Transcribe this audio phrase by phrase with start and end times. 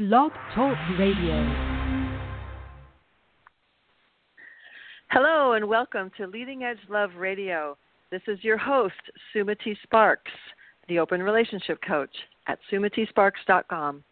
[0.00, 1.44] Blog Talk Radio.
[5.10, 7.76] Hello and welcome to Leading Edge Love Radio.
[8.10, 8.94] This is your host,
[9.34, 10.30] Sumati Sparks,
[10.88, 12.16] the open relationship coach
[12.46, 14.02] at sumatisparks.com.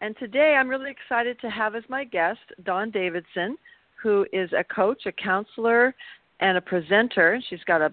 [0.00, 3.56] And today I'm really excited to have as my guest Dawn Davidson,
[4.00, 5.92] who is a coach, a counselor,
[6.38, 7.40] and a presenter.
[7.50, 7.92] She's got a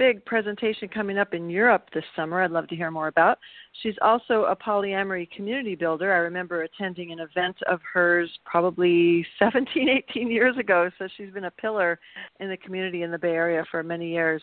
[0.00, 3.38] big presentation coming up in Europe this summer I'd love to hear more about.
[3.82, 6.10] She's also a polyamory community builder.
[6.10, 11.44] I remember attending an event of hers probably 17, 18 years ago, so she's been
[11.44, 12.00] a pillar
[12.40, 14.42] in the community in the Bay Area for many years.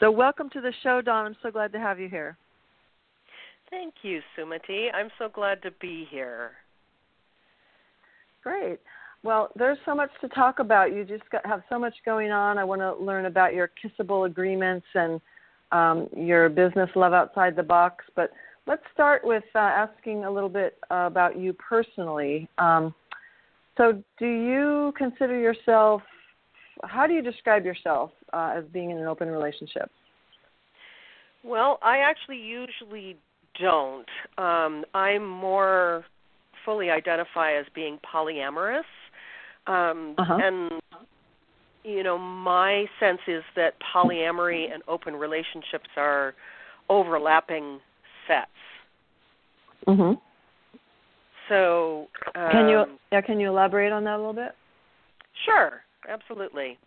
[0.00, 1.24] So, welcome to the show, Dawn.
[1.24, 2.36] I'm so glad to have you here.
[3.70, 4.88] Thank you, Sumati.
[4.92, 6.50] I'm so glad to be here.
[8.42, 8.80] Great.
[9.22, 10.94] Well, there's so much to talk about.
[10.94, 12.58] You just got, have so much going on.
[12.58, 15.20] I want to learn about your kissable agreements and
[15.72, 18.04] um, your business love outside the box.
[18.14, 18.30] But
[18.66, 22.48] let's start with uh, asking a little bit uh, about you personally.
[22.58, 22.94] Um,
[23.76, 26.02] so, do you consider yourself?
[26.84, 29.90] How do you describe yourself uh, as being in an open relationship?
[31.44, 33.16] Well, I actually usually
[33.60, 34.08] don't.
[34.38, 36.04] Um, I'm more
[36.64, 38.82] fully identify as being polyamorous.
[39.66, 40.38] Um, uh-huh.
[40.42, 40.70] And
[41.84, 46.34] you know, my sense is that polyamory and open relationships are
[46.88, 47.80] overlapping
[48.26, 48.50] sets.
[49.86, 50.20] Mhm.
[51.48, 54.54] So um, can you um, yeah can you elaborate on that a little bit?
[55.44, 56.78] Sure, absolutely.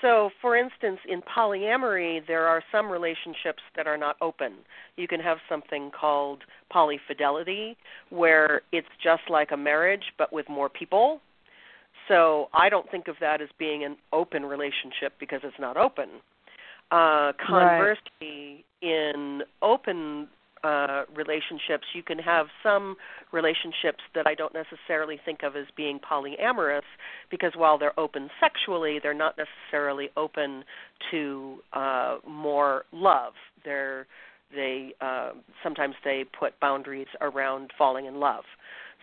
[0.00, 4.54] So, for instance, in polyamory, there are some relationships that are not open.
[4.96, 6.42] You can have something called
[6.74, 7.76] polyfidelity,
[8.08, 11.20] where it's just like a marriage but with more people.
[12.10, 16.08] So I don't think of that as being an open relationship because it's not open.
[16.90, 18.64] Uh, conversely, right.
[18.82, 20.26] in open
[20.64, 22.96] uh, relationships, you can have some
[23.30, 26.82] relationships that I don't necessarily think of as being polyamorous
[27.30, 30.64] because while they're open sexually, they're not necessarily open
[31.12, 33.34] to uh, more love.
[33.64, 34.08] They're
[34.52, 35.30] they uh,
[35.62, 38.42] sometimes they put boundaries around falling in love.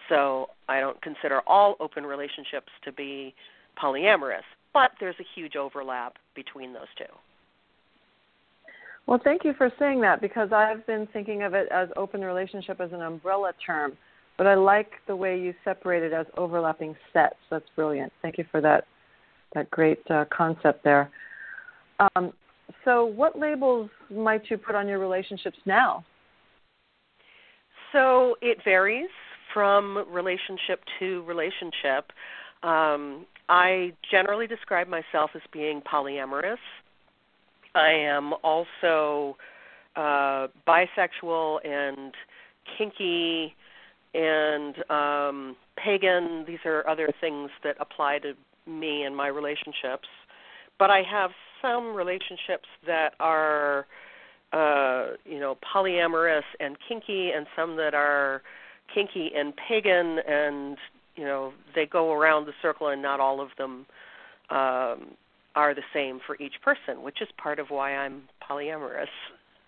[0.09, 3.34] So I don't consider all open relationships to be
[3.81, 7.06] polyamorous, but there's a huge overlap between those two.
[9.06, 12.81] Well, thank you for saying that because I've been thinking of it as open relationship
[12.81, 13.94] as an umbrella term,
[14.38, 17.38] but I like the way you separate it as overlapping sets.
[17.50, 18.12] That's brilliant.
[18.22, 18.85] Thank you for that
[19.53, 21.09] that great uh, concept there.
[22.00, 22.34] Um,
[22.84, 26.03] so, what labels might you put on your relationships now?
[27.94, 29.09] So it varies
[29.53, 32.12] from relationship to relationship.
[32.63, 36.58] Um, I generally describe myself as being polyamorous.
[37.75, 39.38] I am also
[39.96, 42.13] uh, bisexual and
[42.78, 43.56] kinky
[44.13, 46.44] and um, pagan.
[46.47, 48.34] These are other things that apply to
[48.69, 50.07] me and my relationships.
[50.80, 51.31] But I have
[51.62, 53.88] some relationships that are,
[54.53, 58.41] uh, you know, polyamorous and kinky, and some that are
[58.94, 60.78] kinky and pagan, and
[61.16, 63.86] you know they go around the circle, and not all of them
[64.50, 65.16] um,
[65.56, 69.06] are the same for each person, which is part of why I'm polyamorous.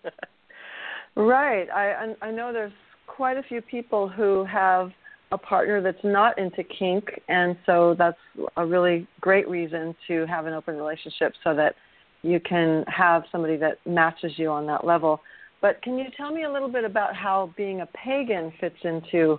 [1.16, 1.68] right.
[1.70, 2.72] I I know there's
[3.06, 4.90] quite a few people who have
[5.32, 8.18] a partner that's not into kink, and so that's
[8.56, 11.74] a really great reason to have an open relationship so that
[12.22, 15.20] you can have somebody that matches you on that level.
[15.60, 19.38] But can you tell me a little bit about how being a pagan fits into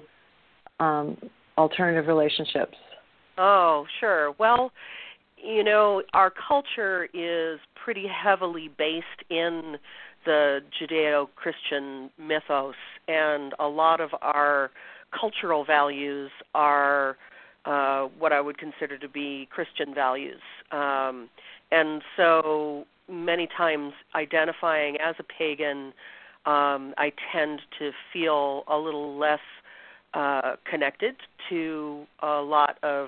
[0.80, 1.18] um,
[1.58, 2.76] alternative relationships?
[3.38, 4.34] Oh, sure.
[4.38, 4.72] Well,
[5.38, 9.78] you know, our culture is pretty heavily based in
[10.26, 12.76] the Judeo Christian mythos,
[13.08, 14.70] and a lot of our
[15.20, 17.18] cultural values are
[17.66, 20.42] uh, what I would consider to be Christian values.
[20.72, 21.30] Um,
[21.72, 25.94] and so many times identifying as a pagan,
[26.46, 29.40] um, I tend to feel a little less
[30.14, 31.16] uh, connected
[31.50, 33.08] to a lot of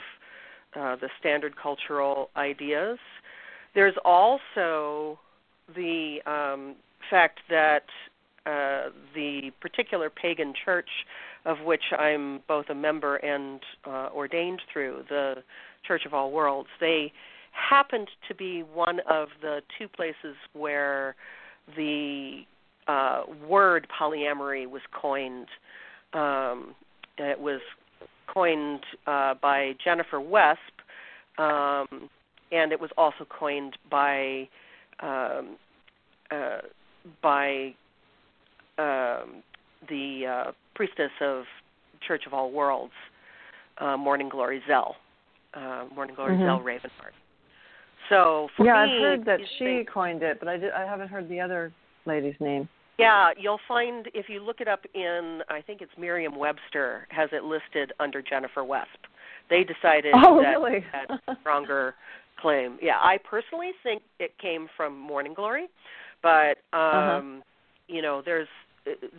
[0.75, 2.97] uh, the standard cultural ideas.
[3.75, 5.19] There's also
[5.75, 6.75] the um,
[7.09, 7.85] fact that
[8.45, 10.89] uh, the particular pagan church
[11.45, 15.35] of which I'm both a member and uh, ordained through, the
[15.85, 17.11] Church of All Worlds, they
[17.53, 21.15] happened to be one of the two places where
[21.75, 22.41] the
[22.87, 25.47] uh, word polyamory was coined.
[26.13, 26.75] Um,
[27.17, 27.61] it was
[28.31, 30.57] coined uh, by Jennifer Wesp,
[31.37, 32.09] um,
[32.51, 34.47] and it was also coined by
[34.99, 35.57] um,
[36.31, 36.59] uh,
[37.21, 37.73] by
[38.77, 39.43] um,
[39.89, 41.43] the uh, priestess of
[42.05, 42.93] Church of All Worlds,
[43.79, 44.95] uh, Morning Glory Zell,
[45.53, 46.45] uh, Morning Glory mm-hmm.
[46.45, 47.13] Zell Ravenheart.
[48.09, 51.09] So for yeah, me, I've heard that she coined it, but I did, I haven't
[51.09, 51.71] heard the other
[52.05, 52.67] lady's name.
[52.99, 57.43] Yeah, you'll find if you look it up in I think it's Merriam-Webster has it
[57.43, 58.85] listed under Jennifer Wesp.
[59.49, 60.85] They decided oh, that really?
[60.91, 61.95] had stronger
[62.39, 62.77] claim.
[62.81, 65.67] Yeah, I personally think it came from Morning Glory,
[66.21, 66.77] but Uh-huh.
[66.77, 67.41] um, uh-huh.
[67.87, 68.47] you know, there's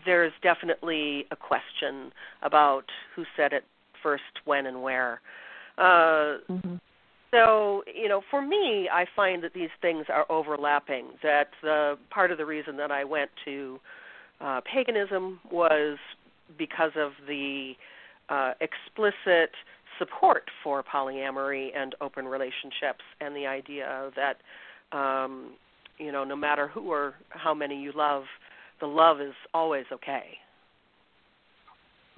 [0.05, 2.85] there's definitely a question about
[3.17, 3.65] who said it
[4.03, 5.21] first, when, and where.
[5.79, 6.75] Uh, mm-hmm.
[7.35, 11.07] So, you know, for me, I find that these things are overlapping.
[11.25, 13.81] That the part of the reason that I went to
[14.41, 15.99] uh, paganism was
[16.57, 17.73] because of the
[18.29, 19.51] uh, explicit
[19.99, 25.55] support for polyamory and open relationships, and the idea that, um,
[25.99, 28.25] you know, no matter who or how many you love,
[28.81, 30.39] the love is always okay.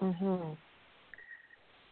[0.03, 0.57] Mhm.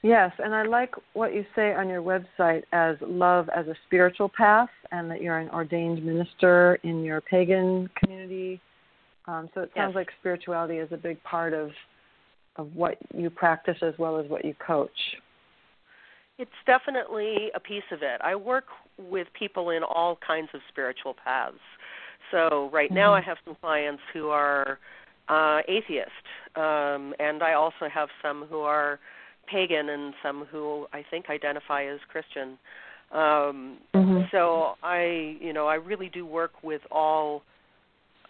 [0.05, 4.29] Yes, and I like what you say on your website as love as a spiritual
[4.29, 8.61] path, and that you're an ordained minister in your pagan community.
[9.27, 9.95] Um, so it sounds yes.
[9.95, 11.71] like spirituality is a big part of
[12.57, 14.91] of what you practice as well as what you coach.
[16.39, 18.21] It's definitely a piece of it.
[18.23, 18.67] I work
[18.99, 21.57] with people in all kinds of spiritual paths.
[22.31, 22.95] So right mm-hmm.
[22.95, 24.79] now I have some clients who are
[25.31, 26.11] uh, atheist,
[26.57, 29.01] um, and I also have some who are
[29.47, 32.59] pagan and some who I think identify as Christian.
[33.13, 34.23] Um, mm-hmm.
[34.31, 37.43] So I, you know, I really do work with all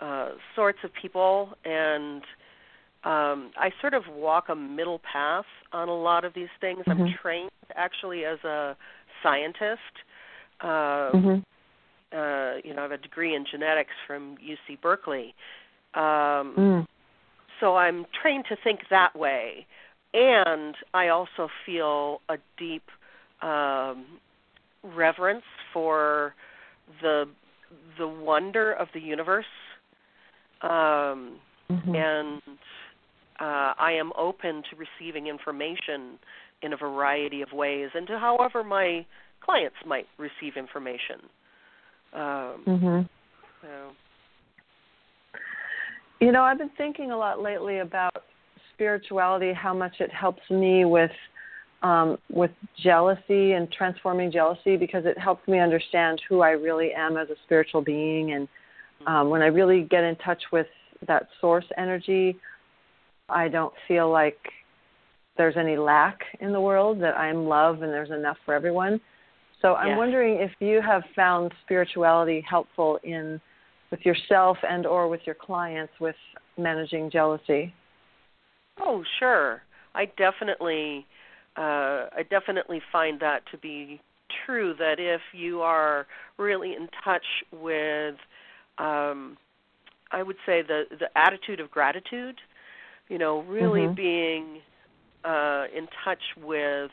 [0.01, 2.23] uh, sorts of people, and
[3.05, 6.81] um, I sort of walk a middle path on a lot of these things.
[6.81, 7.03] Mm-hmm.
[7.03, 8.77] I'm trained actually as a
[9.23, 9.81] scientist.
[10.61, 12.17] Um, mm-hmm.
[12.17, 15.35] uh, you know, I have a degree in genetics from UC Berkeley.
[15.95, 16.87] Um, mm.
[17.61, 19.67] So I'm trained to think that way
[20.15, 22.85] and I also feel a deep
[23.43, 24.07] um,
[24.83, 26.35] reverence for
[27.03, 27.25] the
[27.99, 29.45] the wonder of the universe,
[30.63, 31.39] um,
[31.69, 31.95] mm-hmm.
[31.95, 32.43] and
[33.41, 36.19] uh, I am open to receiving information
[36.63, 39.05] in a variety of ways, and to however my
[39.41, 41.21] clients might receive information.
[42.13, 43.01] Um, mm-hmm.
[43.61, 43.69] so.
[46.21, 48.23] You know, I've been thinking a lot lately about
[48.75, 51.11] spirituality, how much it helps me with
[51.83, 52.51] um, with
[52.83, 57.35] jealousy and transforming jealousy because it helps me understand who I really am as a
[57.45, 58.33] spiritual being.
[58.33, 58.49] And
[59.07, 60.67] um, when I really get in touch with
[61.07, 62.39] that source energy,
[63.29, 64.39] I don't feel like
[65.37, 68.99] there's any lack in the world, that I'm love and there's enough for everyone.
[69.61, 69.99] So I'm yes.
[69.99, 73.41] wondering if you have found spirituality helpful in
[73.91, 76.17] with yourself and or with your clients with
[76.57, 77.75] managing jealousy.
[78.81, 79.63] Oh, sure.
[79.95, 81.07] I definitely,
[81.57, 84.01] uh, I definitely find that to be
[84.45, 84.75] true.
[84.79, 86.07] That if you are
[86.39, 88.17] really in touch with,
[88.79, 89.37] um,
[90.11, 92.37] I would say the the attitude of gratitude,
[93.09, 93.95] you know, really mm-hmm.
[93.95, 94.61] being
[95.25, 96.91] uh, in touch with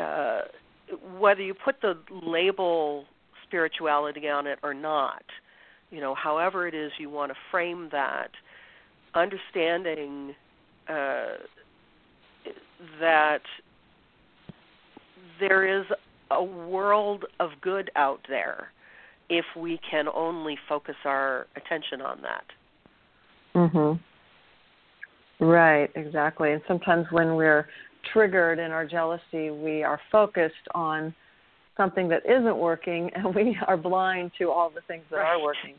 [0.00, 0.42] uh,
[1.18, 3.04] whether you put the label
[3.46, 5.24] spirituality on it or not,
[5.90, 8.30] you know, however it is you want to frame that,
[9.14, 10.34] understanding
[10.90, 11.36] uh,
[13.00, 13.42] that
[15.38, 15.86] there is
[16.30, 18.68] a world of good out there
[19.28, 22.44] if we can only focus our attention on that.
[23.54, 23.98] Mhm.
[25.38, 26.52] Right, exactly.
[26.52, 27.68] And sometimes when we're
[28.12, 31.14] triggered in our jealousy, we are focused on
[31.76, 35.32] something that isn't working and we are blind to all the things that right.
[35.32, 35.74] are working.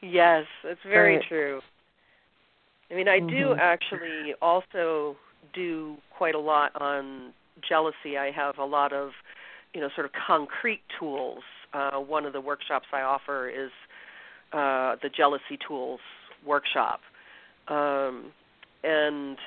[0.00, 1.28] Yes, that's very right.
[1.28, 1.60] true.
[2.94, 3.28] I mean, I mm-hmm.
[3.28, 5.16] do actually also
[5.52, 7.32] do quite a lot on
[7.68, 8.16] jealousy.
[8.16, 9.10] I have a lot of,
[9.74, 11.42] you know, sort of concrete tools.
[11.72, 13.72] Uh, one of the workshops I offer is
[14.52, 15.98] uh, the jealousy tools
[16.46, 17.00] workshop,
[17.66, 18.30] um,
[18.84, 19.38] and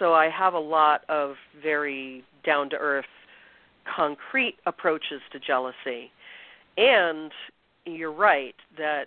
[0.00, 3.04] so I have a lot of very down to earth,
[3.96, 6.10] concrete approaches to jealousy.
[6.76, 7.30] And
[7.84, 9.04] you're right that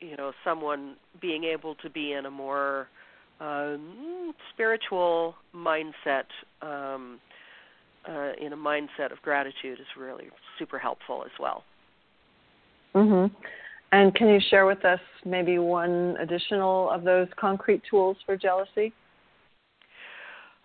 [0.00, 2.88] you know someone being able to be in a more
[3.40, 6.24] um, spiritual mindset
[6.62, 7.20] um,
[8.08, 10.28] uh, in a mindset of gratitude is really
[10.58, 11.64] super helpful as well.
[12.94, 13.30] Mhm.
[13.92, 18.92] And can you share with us maybe one additional of those concrete tools for jealousy?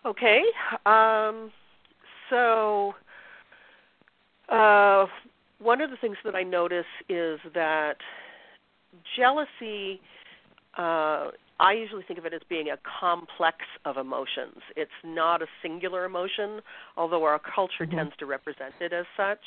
[0.05, 0.43] Okay.
[0.85, 1.51] Um,
[2.29, 2.95] so,
[4.49, 5.05] uh,
[5.59, 7.95] one of the things that I notice is that
[9.15, 10.01] jealousy,
[10.77, 11.31] uh,
[11.63, 14.57] I usually think of it as being a complex of emotions.
[14.75, 16.59] It's not a singular emotion,
[16.97, 17.95] although our culture mm-hmm.
[17.95, 19.39] tends to represent it as such.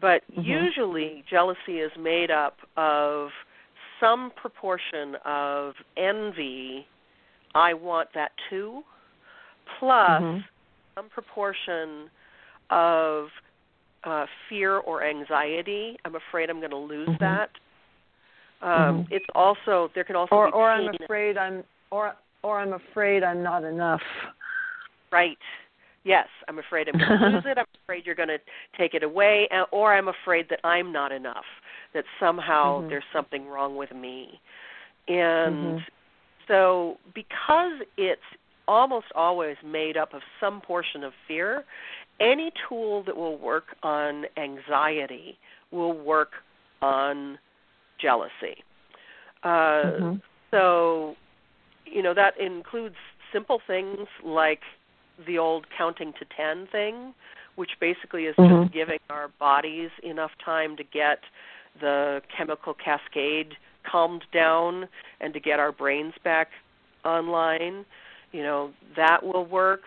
[0.00, 0.40] But mm-hmm.
[0.40, 3.28] usually, jealousy is made up of
[4.00, 6.86] some proportion of envy,
[7.54, 8.82] I want that too,
[9.78, 10.38] plus mm-hmm.
[10.94, 12.08] some proportion
[12.70, 13.26] of
[14.04, 15.98] uh, fear or anxiety.
[16.06, 17.24] I'm afraid I'm going to lose mm-hmm.
[17.24, 17.50] that.
[18.62, 19.12] Um, mm-hmm.
[19.12, 20.70] It's also there can also or be or.
[20.70, 24.02] I'm afraid I'm or or I'm afraid I'm not enough.
[25.12, 25.38] Right.
[26.04, 27.58] Yes, I'm afraid I'm going to lose it.
[27.58, 28.38] I'm afraid you're going to
[28.78, 31.44] take it away, or I'm afraid that I'm not enough.
[31.94, 32.90] That somehow mm-hmm.
[32.90, 34.40] there's something wrong with me.
[35.08, 35.78] And mm-hmm.
[36.46, 38.20] so, because it's
[38.68, 41.64] almost always made up of some portion of fear,
[42.20, 45.38] any tool that will work on anxiety
[45.70, 46.30] will work
[46.82, 47.38] on
[48.00, 48.62] jealousy.
[49.42, 50.14] Uh, mm-hmm.
[50.50, 51.14] So,
[51.84, 52.96] you know, that includes
[53.32, 54.60] simple things like
[55.26, 57.14] the old counting to 10 thing,
[57.56, 58.64] which basically is mm-hmm.
[58.64, 61.20] just giving our bodies enough time to get
[61.80, 63.54] the chemical cascade
[63.90, 64.88] calmed down
[65.20, 66.48] and to get our brains back
[67.04, 67.84] online.
[68.32, 69.82] You know, that will work.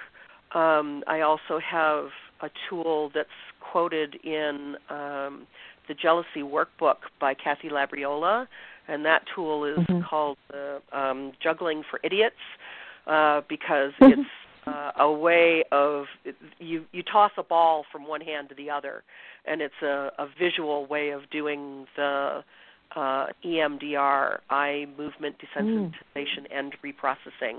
[0.53, 2.05] Um, I also have
[2.41, 5.45] a tool that's quoted in um,
[5.89, 8.47] the Jealousy Workbook by Kathy Labriola,
[8.87, 10.01] and that tool is mm-hmm.
[10.07, 12.35] called uh, um, Juggling for Idiots
[13.07, 14.29] uh, because it's
[14.67, 16.05] uh, a way of
[16.59, 19.03] you you toss a ball from one hand to the other,
[19.45, 22.43] and it's a, a visual way of doing the
[22.95, 26.47] uh, EMDR, eye movement desensitization mm.
[26.51, 27.57] and reprocessing.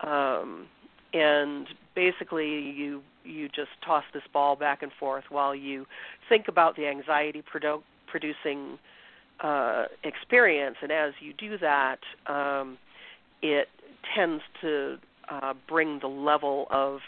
[0.00, 0.66] Um,
[1.12, 1.66] and
[2.00, 5.84] basically, you you just toss this ball back and forth while you
[6.30, 8.78] think about the anxiety produ- producing
[9.40, 12.78] uh, experience, and as you do that, um,
[13.42, 13.68] it
[14.16, 14.96] tends to
[15.30, 17.00] uh, bring the level of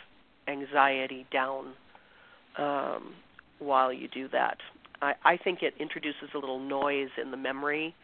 [0.46, 1.72] anxiety down
[2.58, 3.14] um,
[3.58, 4.58] while you do that.
[5.00, 7.94] I, I think it introduces a little noise in the memory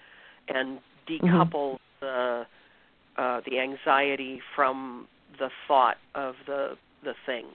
[0.48, 2.06] and decouples mm-hmm.
[2.06, 2.46] the
[3.18, 5.08] uh, the anxiety from
[5.38, 7.46] the thought of the the thing.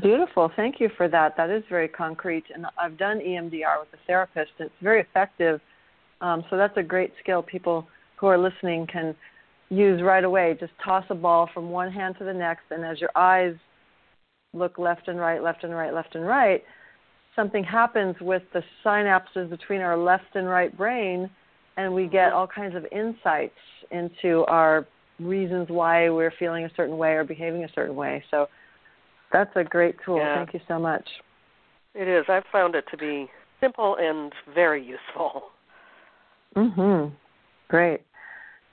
[0.00, 0.50] Beautiful.
[0.56, 1.36] Thank you for that.
[1.36, 2.44] That is very concrete.
[2.54, 4.52] And I've done EMDR with a therapist.
[4.58, 5.60] It's very effective.
[6.22, 7.86] Um, so that's a great skill people
[8.16, 9.14] who are listening can
[9.68, 10.56] use right away.
[10.58, 13.54] Just toss a ball from one hand to the next, and as your eyes
[14.54, 16.62] look left and right, left and right, left and right,
[17.34, 21.28] something happens with the synapses between our left and right brain,
[21.76, 23.58] and we get all kinds of insights
[23.90, 24.86] into our
[25.20, 28.22] reasons why we're feeling a certain way or behaving a certain way.
[28.30, 28.46] So
[29.32, 30.18] that's a great tool.
[30.18, 30.36] Yeah.
[30.36, 31.06] Thank you so much.
[31.94, 32.24] It is.
[32.28, 33.28] I've found it to be
[33.60, 35.44] simple and very useful.
[36.54, 37.10] Mhm.
[37.68, 38.02] Great.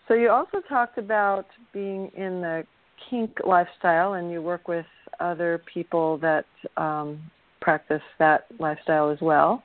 [0.10, 2.66] So you also talked about being in the
[3.10, 4.86] kink lifestyle, and you work with
[5.22, 7.22] other people that um,
[7.62, 9.64] practice that lifestyle as well.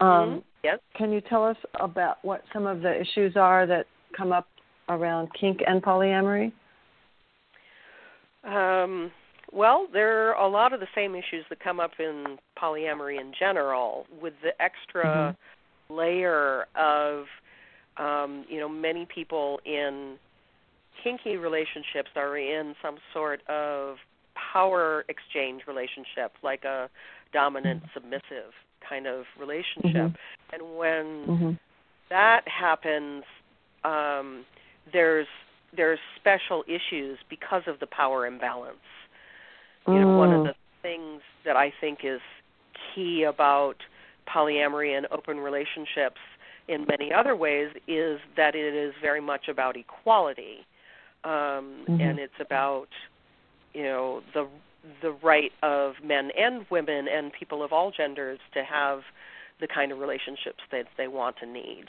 [0.00, 0.38] Um, mm-hmm.
[0.62, 0.78] Yes.
[0.94, 4.46] Can you tell us about what some of the issues are that come up
[4.90, 6.52] around kink and polyamory?
[8.44, 9.10] Um,
[9.52, 13.32] well, there are a lot of the same issues that come up in polyamory in
[13.38, 15.36] general, with the extra
[15.88, 15.94] mm-hmm.
[15.94, 17.24] layer of
[17.96, 20.16] um, you know, many people in
[21.02, 23.96] kinky relationships are in some sort of
[24.52, 26.88] power exchange relationship, like a
[27.32, 27.90] dominant mm-hmm.
[27.94, 28.52] submissive
[28.88, 30.12] kind of relationship.
[30.12, 30.54] Mm-hmm.
[30.54, 31.50] And when mm-hmm.
[32.08, 33.24] that happens,
[33.84, 34.44] um,
[34.92, 35.26] there's
[35.76, 38.76] there's special issues because of the power imbalance.
[39.86, 40.46] You know, one of Mm.
[40.48, 42.20] the things that I think is
[42.94, 43.76] key about
[44.26, 46.20] polyamory and open relationships
[46.68, 50.66] in many other ways is that it is very much about equality,
[51.24, 52.00] um, mm-hmm.
[52.00, 52.88] and it's about
[53.74, 54.46] you know the
[55.02, 59.02] the right of men and women and people of all genders to have
[59.60, 61.86] the kind of relationships that they want and need.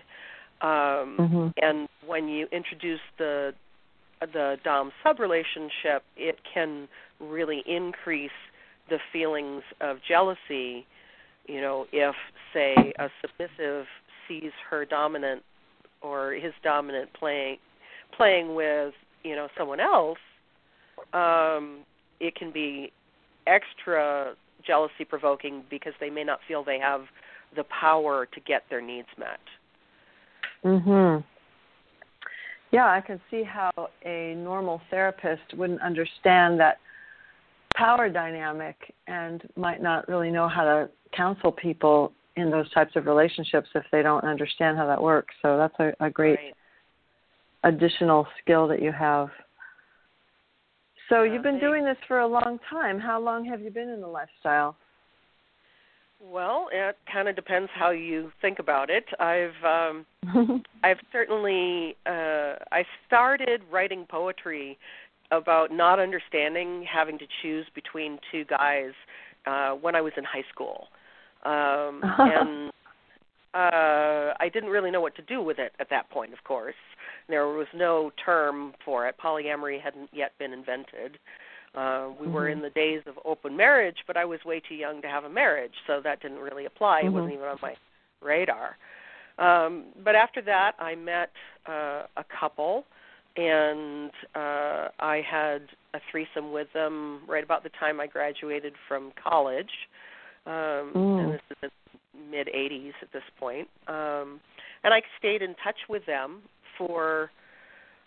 [0.61, 1.47] Um, mm-hmm.
[1.61, 3.53] And when you introduce the
[4.21, 6.87] the dom sub relationship, it can
[7.19, 8.29] really increase
[8.89, 10.85] the feelings of jealousy.
[11.47, 12.15] You know, if
[12.53, 13.85] say a submissive
[14.27, 15.41] sees her dominant
[16.01, 17.57] or his dominant playing
[18.15, 20.19] playing with you know someone else,
[21.13, 21.79] um,
[22.19, 22.91] it can be
[23.47, 24.33] extra
[24.65, 27.01] jealousy provoking because they may not feel they have
[27.55, 29.39] the power to get their needs met.
[30.63, 31.23] Mhm.
[32.71, 33.71] Yeah, I can see how
[34.05, 36.79] a normal therapist wouldn't understand that
[37.75, 43.05] power dynamic and might not really know how to counsel people in those types of
[43.05, 45.35] relationships if they don't understand how that works.
[45.41, 46.55] So that's a, a great right.
[47.63, 49.29] additional skill that you have.
[51.09, 51.65] So Yeah, you've been thanks.
[51.65, 52.99] doing this for a long time.
[52.99, 54.77] How long have you been in the lifestyle?
[56.29, 59.05] Well, it kind of depends how you think about it.
[59.19, 60.05] I've um
[60.83, 64.77] I've certainly uh I started writing poetry
[65.31, 68.91] about not understanding having to choose between two guys
[69.47, 70.87] uh when I was in high school.
[71.43, 72.69] Um and
[73.53, 76.75] uh I didn't really know what to do with it at that point, of course.
[77.29, 79.15] There was no term for it.
[79.23, 81.15] Polyamory hadn't yet been invented.
[81.15, 81.50] Uh
[82.19, 85.07] we were in the days of open marriage, but I was way too young to
[85.07, 87.01] have a marriage, so that didn't really apply.
[87.01, 87.35] It wasn't Mhm.
[87.37, 87.75] even on my
[88.21, 88.77] radar.
[89.37, 91.31] Um but after that I met
[91.65, 92.85] uh a couple
[93.37, 95.61] and uh I had
[95.93, 99.71] a threesome with them right about the time I graduated from college.
[100.45, 101.19] Um Mm.
[101.19, 101.71] and this is
[102.13, 103.69] in mid 80s at this point.
[103.87, 104.41] Um
[104.83, 106.43] and I stayed in touch with them
[106.77, 107.31] for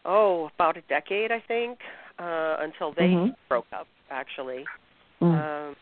[0.05, 1.81] oh, about a decade I think,
[2.19, 3.35] uh until they Mhm.
[3.49, 4.67] broke up actually.
[5.21, 5.33] Mm.
[5.35, 5.77] Um,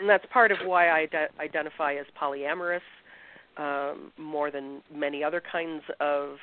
[0.00, 2.82] and that's part of why I de- identify as polyamorous
[3.56, 6.38] um, more than many other kinds of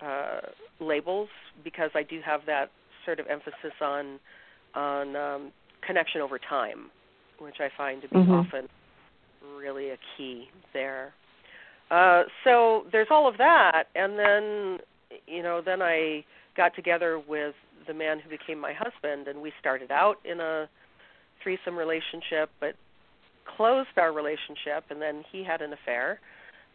[0.00, 0.40] uh,
[0.80, 1.28] labels
[1.64, 2.70] because I do have that
[3.04, 4.18] sort of emphasis on
[4.74, 6.90] on um, connection over time,
[7.38, 8.46] which I find to be Mhm.
[8.46, 8.68] often
[9.56, 11.14] really a key there.
[11.90, 14.78] Uh, so there's all of that, and then
[15.26, 16.24] you know then I
[16.56, 17.54] got together with
[17.86, 20.68] the man who became my husband, and we started out in a
[21.42, 22.74] threesome relationship, but
[23.56, 26.20] closed our relationship, and then he had an affair.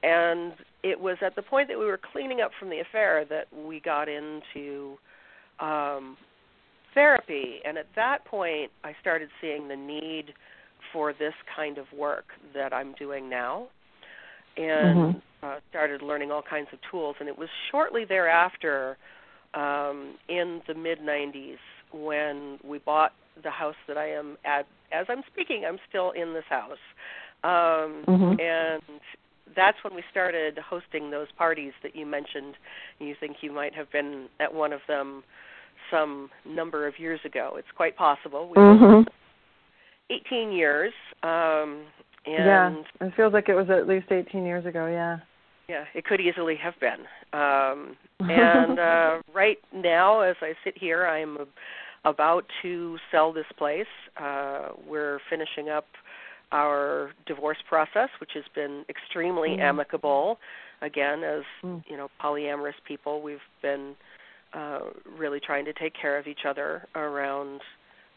[0.01, 3.47] And it was at the point that we were cleaning up from the affair that
[3.53, 4.97] we got into
[5.59, 6.17] um,
[6.93, 7.61] therapy.
[7.63, 10.33] And at that point, I started seeing the need
[10.91, 13.67] for this kind of work that I'm doing now,
[14.57, 15.21] and Mhm.
[15.41, 17.15] uh, started learning all kinds of tools.
[17.19, 18.97] And it was shortly thereafter,
[19.53, 21.57] um, in the mid 90s,
[21.91, 24.65] when we bought the house that I am at.
[24.91, 26.77] As I'm speaking, I'm still in this house.
[27.43, 28.39] Um, Mhm.
[28.39, 29.01] And
[29.55, 32.55] that's when we started hosting those parties that you mentioned.
[32.99, 35.23] You think you might have been at one of them
[35.91, 37.55] some number of years ago.
[37.57, 38.47] It's quite possible.
[38.47, 39.07] We Mhm.
[40.09, 40.93] 18 years.
[41.23, 41.85] Um,
[42.25, 44.87] Yeah, and it feels like it was at least 18 years ago.
[44.87, 45.19] Yeah.
[45.67, 47.05] Yeah, it could easily have been.
[47.33, 51.37] Um, and uh, right now, as I sit here, I'm
[52.05, 53.85] about to sell this place.
[54.17, 55.85] Uh, we're finishing up
[56.51, 59.61] our divorce process, which has been extremely Mm.
[59.61, 60.39] amicable.
[60.81, 61.83] Again, as Mm.
[61.87, 63.95] you know, polyamorous people, we've been
[64.53, 64.81] uh,
[65.17, 67.61] really trying to take care of each other around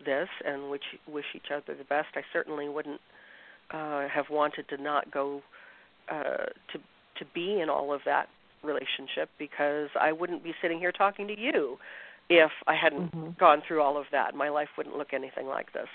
[0.04, 2.08] this and which wish each other the best.
[2.14, 3.00] I certainly wouldn't
[3.70, 5.42] uh, have wanted to not go
[6.10, 6.80] uh, to
[7.18, 8.28] to be in all of that
[8.62, 11.78] relationship because I wouldn't be sitting here talking to you
[12.28, 13.38] if I hadn't Mhm.
[13.38, 14.34] gone through all of that.
[14.34, 15.88] My life wouldn't look anything like this.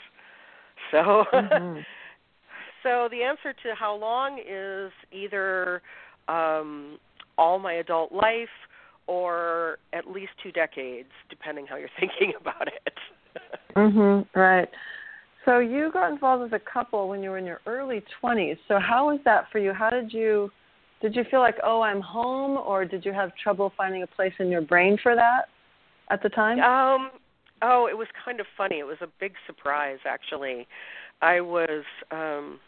[0.89, 1.85] So Mhm.
[2.83, 5.81] so the answer to how long is either
[6.27, 6.99] um
[7.37, 8.49] all my adult life
[9.07, 12.97] or at least two decades depending how you're thinking about it.
[13.75, 14.25] Mhm.
[14.33, 14.69] Right.
[15.45, 18.59] So you got involved with a couple when you were in your early 20s.
[18.67, 19.73] So how was that for you?
[19.73, 20.51] How did you
[21.01, 24.33] did you feel like, "Oh, I'm home," or did you have trouble finding a place
[24.39, 25.49] in your brain for that
[26.09, 26.59] at the time?
[26.59, 27.11] Um
[27.61, 28.79] oh, it was kind of funny.
[28.79, 30.67] It was a big surprise actually.
[31.21, 32.59] I was um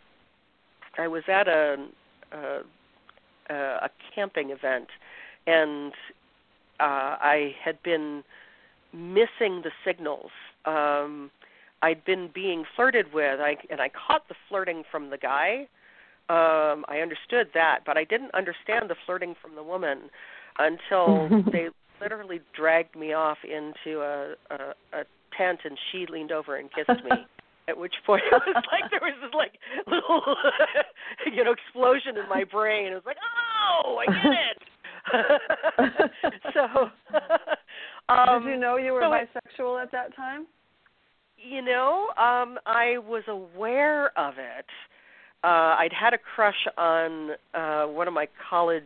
[0.97, 1.87] I was at a
[2.31, 4.87] a, a camping event
[5.45, 5.91] and
[6.79, 8.23] uh I had been
[8.93, 10.31] missing the signals.
[10.65, 11.29] Um
[11.81, 15.67] I'd been being flirted with I and I caught the flirting from the guy.
[16.29, 20.09] Um I understood that, but I didn't understand the flirting from the woman
[20.57, 21.67] until they
[22.01, 25.03] literally dragged me off into a, a a
[25.37, 27.11] tent and she leaned over and kissed me.
[27.69, 29.53] At which point it was like there was this like
[29.87, 30.35] little
[31.33, 32.91] you know explosion in my brain.
[32.91, 34.61] It was like, oh, I get it.
[36.53, 36.91] so,
[38.09, 40.45] um, did you know you were so bisexual at that time?
[41.43, 44.65] you know, um, I was aware of it,
[45.43, 48.83] uh, I'd had a crush on uh, one of my college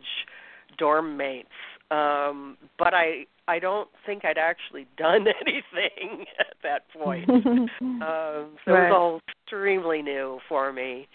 [0.76, 1.48] dorm mates,
[1.90, 7.28] um, but I I don't think I'd actually done anything at that point.
[7.30, 8.88] um, so Right.
[8.88, 11.08] it was all extremely new for me,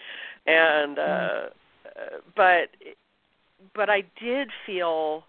[0.46, 2.68] and uh, uh, but
[3.74, 5.24] but I did feel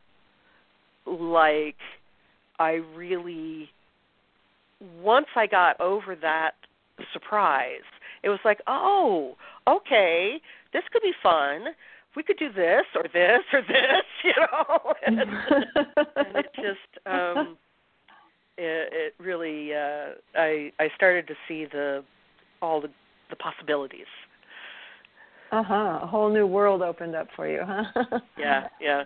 [1.06, 1.76] like
[2.58, 3.70] I really
[5.02, 6.52] once I got over that
[7.14, 7.84] surprise,
[8.26, 9.36] it was like, oh,
[9.70, 10.42] okay,
[10.74, 11.66] this could be fun.
[12.16, 14.94] We could do this or this or this, you know.
[15.06, 17.58] and, and it just um
[18.58, 22.04] it, it really uh I I started to see the
[22.62, 22.90] all the
[23.30, 24.08] the possibilities.
[25.52, 26.00] uh huh.
[26.02, 28.20] A whole new world opened up for you, huh?
[28.40, 29.04] Yeah, yeah.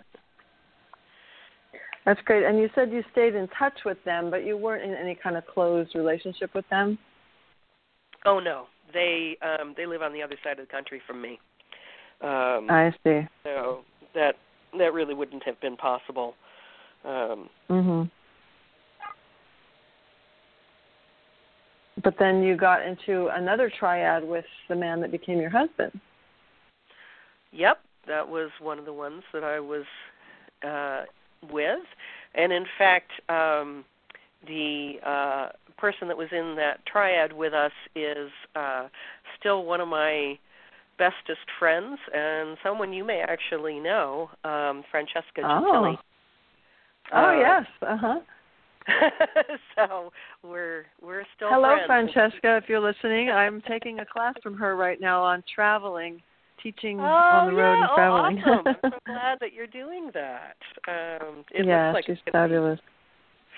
[2.06, 2.44] That's great.
[2.44, 5.36] And you said you stayed in touch with them, but you weren't in any kind
[5.36, 6.98] of closed relationship with them.
[8.24, 8.66] Oh no.
[8.92, 11.38] They um they live on the other side of the country from me.
[12.20, 13.26] Um I see.
[13.44, 13.80] so
[14.14, 14.36] that
[14.78, 16.34] that really wouldn't have been possible.
[17.04, 18.10] Um Mhm.
[22.02, 25.98] But then you got into another triad with the man that became your husband.
[27.52, 29.84] Yep, that was one of the ones that I was
[30.66, 31.04] uh,
[31.50, 31.82] with,
[32.34, 33.84] and in fact, um,
[34.46, 35.48] the uh,
[35.80, 38.88] person that was in that triad with us is uh,
[39.38, 40.38] still one of my
[40.98, 45.46] bestest friends, and someone you may actually know, um, Francesca Oh.
[45.72, 45.98] Gentili.
[47.12, 47.66] Oh Uh, yes.
[47.82, 48.20] Uh huh.
[49.76, 50.10] so
[50.42, 52.12] we're we're still Hello, friends.
[52.12, 52.56] Francesca.
[52.56, 56.22] If you're listening, I'm taking a class from her right now on traveling,
[56.62, 57.80] teaching Oh, on the road yeah.
[57.82, 58.42] and traveling.
[58.46, 58.66] Oh, awesome.
[58.84, 60.56] I'm so glad that you're doing that.
[60.88, 62.80] Um, it yeah, looks like she's it's fabulous.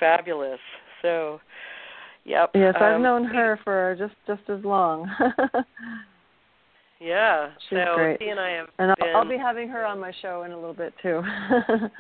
[0.01, 0.61] fabulous.
[1.03, 1.41] So,
[2.25, 2.51] yep.
[2.55, 5.11] Yes, I've um, known her for just just as long.
[7.03, 7.49] Yeah.
[7.69, 8.19] She's so great.
[8.21, 9.09] she and I have and been.
[9.17, 11.23] I'll, be having her on my show in a little bit too.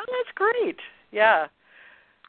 [0.00, 0.76] Oh, that's great.
[1.10, 1.46] Yeah.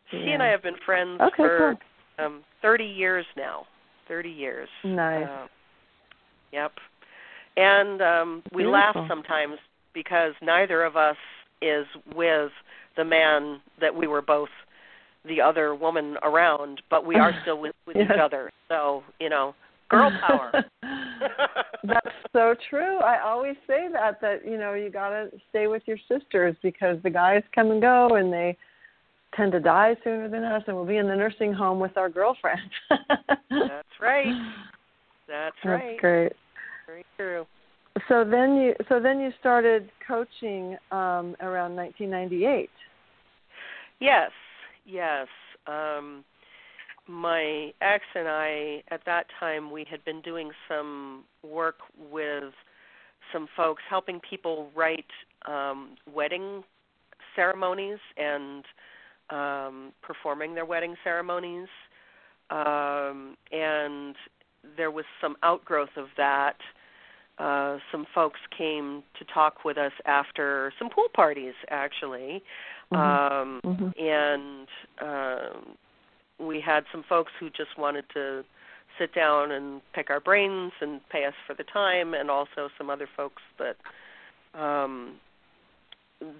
[0.09, 1.77] She and I have been friends Okay, for
[2.17, 3.67] um 30 years now.
[4.07, 4.67] 30 years.
[4.83, 5.27] Nice.
[5.27, 5.45] Uh,
[6.51, 6.71] yep.
[7.57, 9.57] And um we laugh sometimes
[9.93, 11.15] because neither of us
[11.61, 11.85] is
[12.15, 12.51] with
[12.97, 14.49] the man that we were both
[15.29, 18.07] the other woman around, but we are still with, with Yes.
[18.13, 18.51] each other.
[18.67, 19.55] So, you know,
[19.89, 20.51] girl power.
[21.83, 22.97] That's so true.
[22.99, 26.97] I always say that that you know you got to stay with your sisters because
[27.03, 28.57] the guys come and go and they
[29.35, 32.09] tend to die sooner than us and we'll be in the nursing home with our
[32.09, 32.61] girlfriends.
[32.89, 34.25] That's right.
[35.27, 35.97] That's right.
[35.97, 36.33] That's great.
[36.87, 37.45] Very true.
[38.07, 42.69] So then you so then you started coaching um around 1998.
[43.99, 44.31] Yes,
[44.85, 45.27] yes.
[45.67, 46.23] Um,
[47.07, 51.77] my ex and I, at that time, we had been doing some work
[52.11, 52.53] with
[53.33, 55.05] some folks, helping people write
[55.47, 56.63] um, wedding
[57.35, 58.63] ceremonies and
[59.29, 61.67] um, performing their wedding ceremonies.
[62.49, 64.15] Um, and
[64.77, 66.57] there was some outgrowth of that.
[67.39, 72.43] Uh, some folks came to talk with us after some pool parties, actually.
[72.91, 73.97] Um, Mhm.
[73.97, 74.67] and
[74.99, 75.77] um,
[76.37, 78.43] we had some folks who just wanted to
[78.97, 82.89] sit down and pick our brains and pay us for the time, and also some
[82.89, 83.77] other folks that
[84.59, 85.19] um,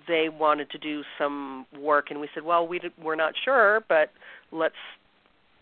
[0.08, 3.82] they wanted to do some work, and we said, well, we d- we're not sure,
[3.88, 4.12] but
[4.52, 4.76] let's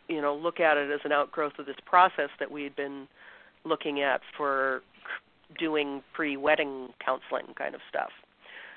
[0.07, 3.07] you know look at it as an outgrowth of this process that we had been
[3.65, 4.81] looking at for
[5.57, 8.11] doing pre-wedding counseling kind of stuff.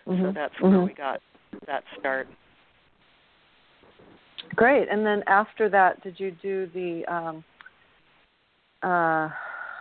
[0.05, 0.35] So Mhm.
[0.35, 0.87] that's where Mhm.
[0.87, 1.21] we got
[1.67, 2.29] that start.
[4.57, 4.89] Great.
[4.89, 7.45] And then after that, did you do the um
[8.83, 9.29] uh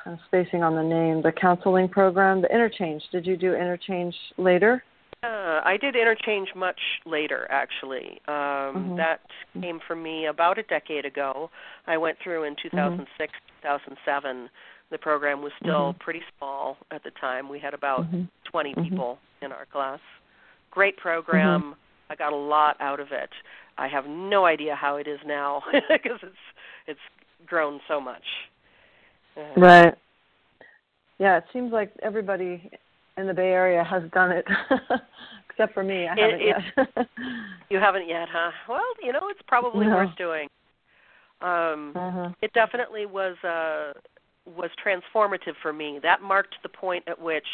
[0.06, 3.08] I'm spacing on the name, the counseling program, the interchange.
[3.12, 4.84] Did you do interchange later?
[5.22, 8.22] Uh, I did interchange much later, actually.
[8.28, 8.98] Um, Mhm.
[8.98, 9.20] That
[9.62, 11.52] came from me about a decade ago.
[11.88, 14.50] I went through in 2006, 2007.
[14.92, 16.00] The program was still Mhm.
[16.00, 17.48] pretty small at the time.
[17.50, 18.28] We had about Mhm.
[18.46, 18.90] 20 Mhm.
[18.90, 20.00] people in our class.
[20.72, 21.76] Great program.
[22.10, 23.30] I got a lot out of it.
[23.78, 26.38] I have no idea how it is now because it's
[26.88, 27.00] it's
[27.46, 28.26] grown so much.
[29.38, 29.96] Uh, Right.
[31.20, 32.70] Yeah, it seems like everybody
[33.18, 34.46] in the Bay Area has done it,
[35.50, 36.08] except for me.
[36.08, 36.48] I It- haven't it-
[36.98, 37.08] yet.
[37.70, 38.52] You haven't yet, huh?
[38.68, 39.96] Well, you know, it's probably No.
[39.98, 40.50] worth doing.
[41.42, 42.30] Um, uh-huh.
[42.42, 43.94] it definitely was uh,
[44.56, 46.00] was transformative for me.
[46.02, 47.48] That marked the point at which,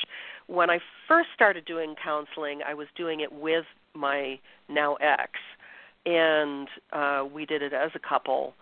[0.48, 5.32] when I first started doing counseling, I was doing it with my now ex,
[6.06, 8.54] and uh, we did it as a couple,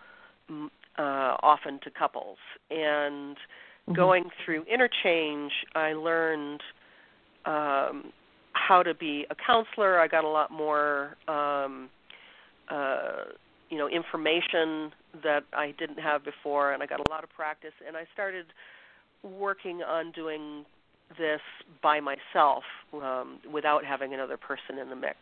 [0.50, 2.38] uh, often to couples,
[2.70, 3.94] and mm-hmm.
[3.94, 6.60] going through interchange, I learned
[7.44, 8.12] um,
[8.52, 10.00] how to be a counselor.
[10.00, 11.90] I got a lot more, um,
[12.70, 13.24] uh,
[13.74, 14.92] you know, information
[15.24, 17.72] that I didn't have before, and I got a lot of practice.
[17.84, 18.46] And I started
[19.24, 20.64] working on doing
[21.18, 21.40] this
[21.82, 25.16] by myself um, without having another person in the mix,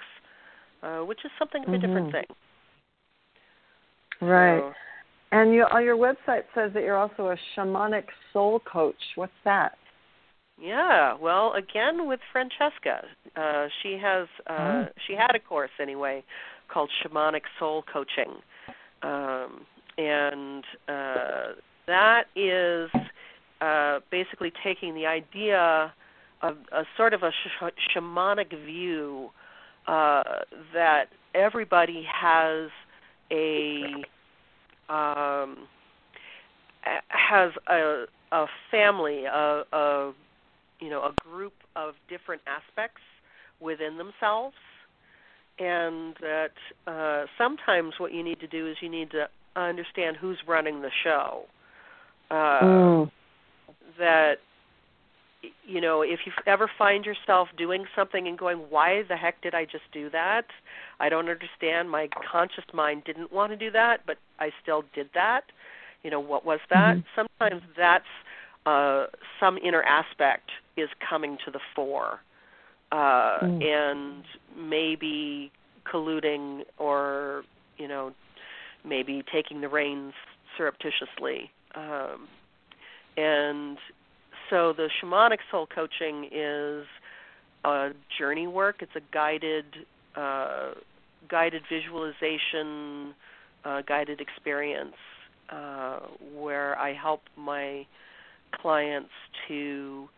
[0.83, 1.87] uh, which is something of a mm-hmm.
[1.87, 2.27] different thing.
[4.21, 4.61] Right.
[4.61, 4.73] So,
[5.33, 9.01] and you, on your website says that you're also a shamanic soul coach.
[9.15, 9.79] What's that?
[10.61, 14.85] Yeah, well, again with Francesca, uh, she has uh, oh.
[15.07, 16.23] she had a course anyway
[16.73, 18.35] called Shamanic Soul Coaching,
[19.03, 19.67] um,
[19.99, 21.53] and uh,
[21.87, 22.91] that is
[23.61, 25.93] uh, basically taking the idea
[26.43, 29.31] of a sort of a sh- shamanic view
[29.87, 30.23] uh,
[30.73, 32.71] that everybody has
[33.31, 34.05] a
[34.89, 35.69] um,
[37.09, 40.13] has a a family, a, a
[40.81, 43.03] you know a group of different aspects
[43.61, 44.57] within themselves,
[45.63, 46.53] and that
[46.87, 50.91] uh, sometimes what you need to do is you need to understand who's running the
[51.05, 51.45] show.
[52.31, 53.11] Uh, mm.
[53.99, 54.37] That
[55.65, 59.55] you know, if you ever find yourself doing something and going, "Why the heck did
[59.55, 60.47] I just do that?
[60.99, 61.91] I don't understand.
[61.91, 65.45] My conscious mind didn't want to do that, but I still did that."
[66.03, 66.97] You know, what was that?
[66.97, 67.27] Mm-hmm.
[67.41, 68.05] Sometimes that's
[68.67, 69.07] uh,
[69.39, 72.21] some inner aspect is coming to the fore,
[72.93, 73.65] uh, mm.
[73.65, 74.23] and
[74.57, 75.51] maybe
[75.93, 77.43] colluding or
[77.79, 78.13] you know
[78.85, 80.13] maybe taking the reins
[80.57, 81.51] surreptitiously.
[81.75, 82.29] Um,
[83.17, 83.79] and
[84.51, 86.85] so the shamanic soul coaching is
[87.65, 88.77] a journey work.
[88.81, 89.65] It's a guided
[90.15, 90.73] uh,
[91.29, 93.15] guided visualization,
[93.65, 94.97] uh, guided experience
[95.51, 96.01] uh,
[96.35, 97.87] where I help my
[98.61, 99.11] clients
[99.49, 100.09] to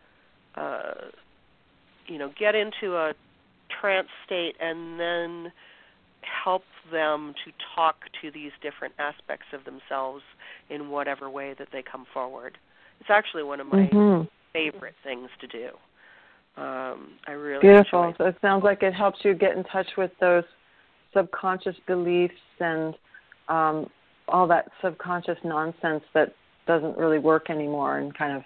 [0.55, 0.93] uh,
[2.07, 3.13] you know get into a
[3.81, 5.51] trance state and then
[6.43, 10.23] help them to talk to these different aspects of themselves
[10.69, 12.57] in whatever way that they come forward.
[12.99, 14.27] It's actually one of my mm-hmm.
[14.53, 15.67] favorite things to do.
[16.57, 18.13] Um, I really beautiful.
[18.17, 20.45] So it sounds like it helps you get in touch with those
[21.13, 22.95] subconscious beliefs and
[23.49, 23.89] um,
[24.27, 26.33] all that subconscious nonsense that
[26.65, 28.43] doesn't really work anymore, and kind of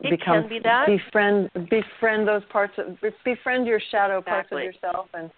[0.00, 0.86] it become can be that.
[0.86, 4.64] befriend befriend those parts of befriend your shadow exactly.
[4.64, 5.30] parts of yourself and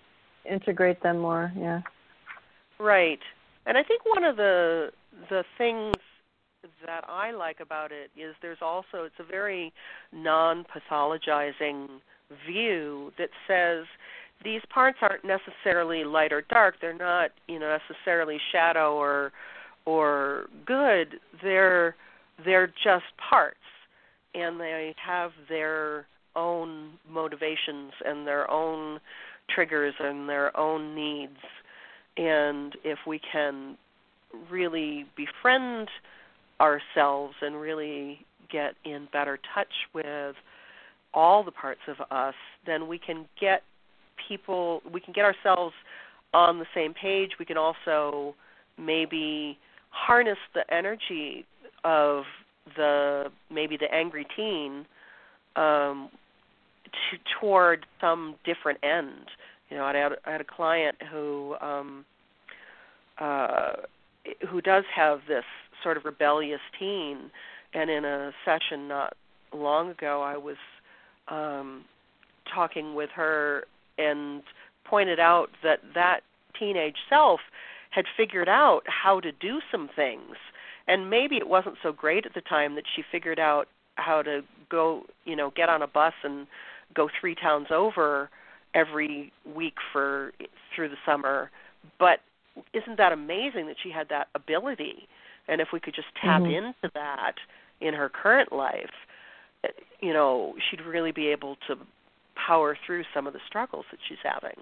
[0.50, 1.52] integrate them more.
[1.56, 1.82] Yeah.
[2.80, 3.20] Right.
[3.66, 4.90] And I think one of the
[5.30, 5.94] the things
[6.84, 9.72] that I like about it is there's also it's a very
[10.12, 11.86] non-pathologizing
[12.46, 13.86] view that says
[14.44, 16.76] these parts aren't necessarily light or dark.
[16.80, 19.32] They're not, you know, necessarily shadow or
[19.84, 21.20] or good.
[21.42, 21.94] They're
[22.44, 23.56] they're just parts
[24.34, 29.00] and they have their own motivations and their own
[29.50, 31.38] triggers and their own needs.
[32.16, 33.76] And if we can
[34.50, 35.88] really befriend
[36.60, 40.34] ourselves and really get in better touch with
[41.14, 42.34] all the parts of us,
[42.66, 43.62] then we can get
[44.28, 45.74] people, we can get ourselves
[46.34, 47.32] on the same page.
[47.38, 48.34] We can also
[48.76, 49.58] maybe
[49.90, 51.46] harness the energy
[51.84, 52.24] of
[52.76, 54.86] the maybe the angry teen
[55.56, 56.10] um,
[56.84, 59.30] to, toward some different end.
[59.70, 62.04] You know, I had, I had a client who um,
[63.18, 63.72] uh,
[64.48, 65.44] who does have this
[65.82, 67.30] sort of rebellious teen,
[67.74, 69.14] and in a session not
[69.52, 70.56] long ago, I was
[71.28, 71.84] um,
[72.52, 73.64] talking with her
[73.98, 74.42] and
[74.84, 76.20] pointed out that that
[76.58, 77.40] teenage self
[77.90, 80.36] had figured out how to do some things
[80.88, 84.40] and maybe it wasn't so great at the time that she figured out how to
[84.70, 86.46] go you know get on a bus and
[86.94, 88.30] go three towns over
[88.74, 90.32] every week for
[90.74, 91.50] through the summer.
[91.98, 92.20] But
[92.74, 95.06] isn't that amazing that she had that ability?
[95.46, 96.66] And if we could just tap mm-hmm.
[96.66, 97.34] into that
[97.80, 98.90] in her current life
[100.00, 101.74] you know she'd really be able to
[102.46, 104.56] power through some of the struggles that she's having.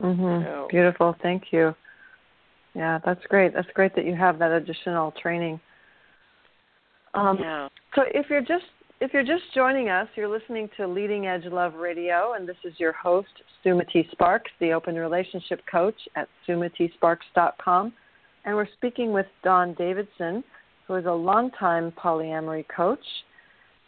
[0.00, 1.16] Mhm so, beautiful.
[1.22, 1.74] Thank you
[2.76, 3.54] yeah, that's great.
[3.54, 5.58] That's great that you have that additional training.
[7.14, 7.68] Um, yeah.
[7.94, 8.64] So if you're just
[9.00, 12.74] if you're just joining us, you're listening to Leading Edge Love Radio, and this is
[12.78, 13.28] your host,
[13.64, 17.92] Sumati Sparks, the Open Relationship Coach at sumatisparks.com.
[18.44, 20.44] And we're speaking with Dawn Davidson,
[20.86, 23.04] who is a longtime polyamory coach.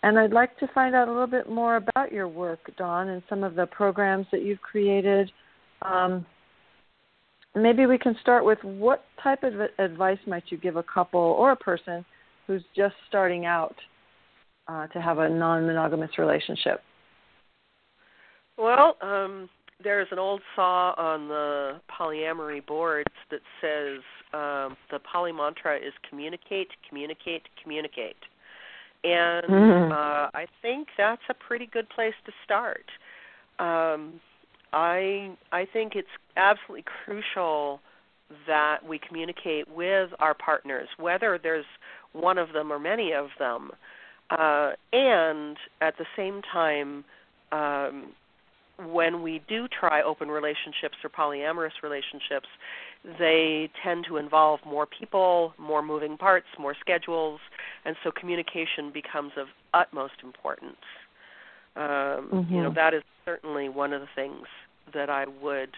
[0.02, 3.22] And I'd like to find out a little bit more about your work, Dawn, and
[3.28, 5.30] some of the programs that you've created.
[5.82, 6.26] Um,
[7.62, 11.52] maybe we can start with what type of advice might you give a couple or
[11.52, 12.04] a person
[12.46, 13.76] who's just starting out
[14.68, 16.80] uh, to have a non-monogamous relationship?
[18.56, 19.48] Well, um,
[19.82, 25.92] there's an old saw on the polyamory boards that says um, the poly mantra is
[26.08, 28.16] communicate, communicate, communicate.
[29.04, 29.92] And mm-hmm.
[29.92, 32.84] uh, I think that's a pretty good place to start.
[33.60, 34.20] Um,
[34.72, 37.80] I I think it's absolutely crucial
[38.46, 41.64] that we communicate with our partners, whether there's
[42.12, 43.70] one of them or many of them,
[44.30, 47.04] uh, and at the same time,
[47.52, 48.12] um,
[48.86, 52.46] when we do try open relationships or polyamorous relationships,
[53.18, 57.40] they tend to involve more people, more moving parts, more schedules,
[57.84, 60.76] and so communication becomes of utmost importance.
[61.78, 61.84] Um,
[62.32, 62.54] mm-hmm.
[62.54, 64.46] You know, that is certainly one of the things
[64.92, 65.70] that I would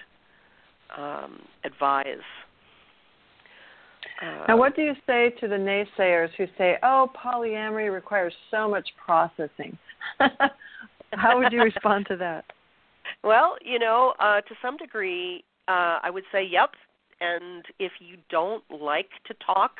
[0.97, 2.25] um, advise.
[4.23, 8.69] Uh, now, what do you say to the naysayers who say, "Oh, polyamory requires so
[8.69, 9.77] much processing"?
[11.13, 12.45] How would you respond to that?
[13.25, 16.71] Well, you know, uh, to some degree, uh, I would say, yep.
[17.21, 19.73] And if you don't like to talk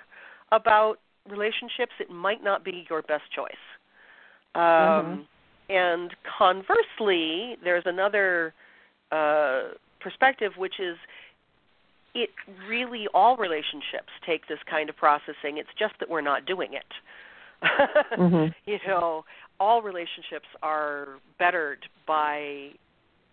[0.53, 0.97] about
[1.29, 3.53] relationships, it might not be your best choice.
[4.55, 5.21] Um, mm-hmm.
[5.71, 8.53] And conversely, there's another
[9.13, 10.97] uh, perspective, which is
[12.15, 12.31] it
[12.69, 15.59] really all relationships take this kind of processing.
[15.59, 16.85] It's just that we're not doing it.
[18.19, 18.53] mm-hmm.
[18.69, 19.25] You know,
[19.61, 22.71] all relationships are bettered by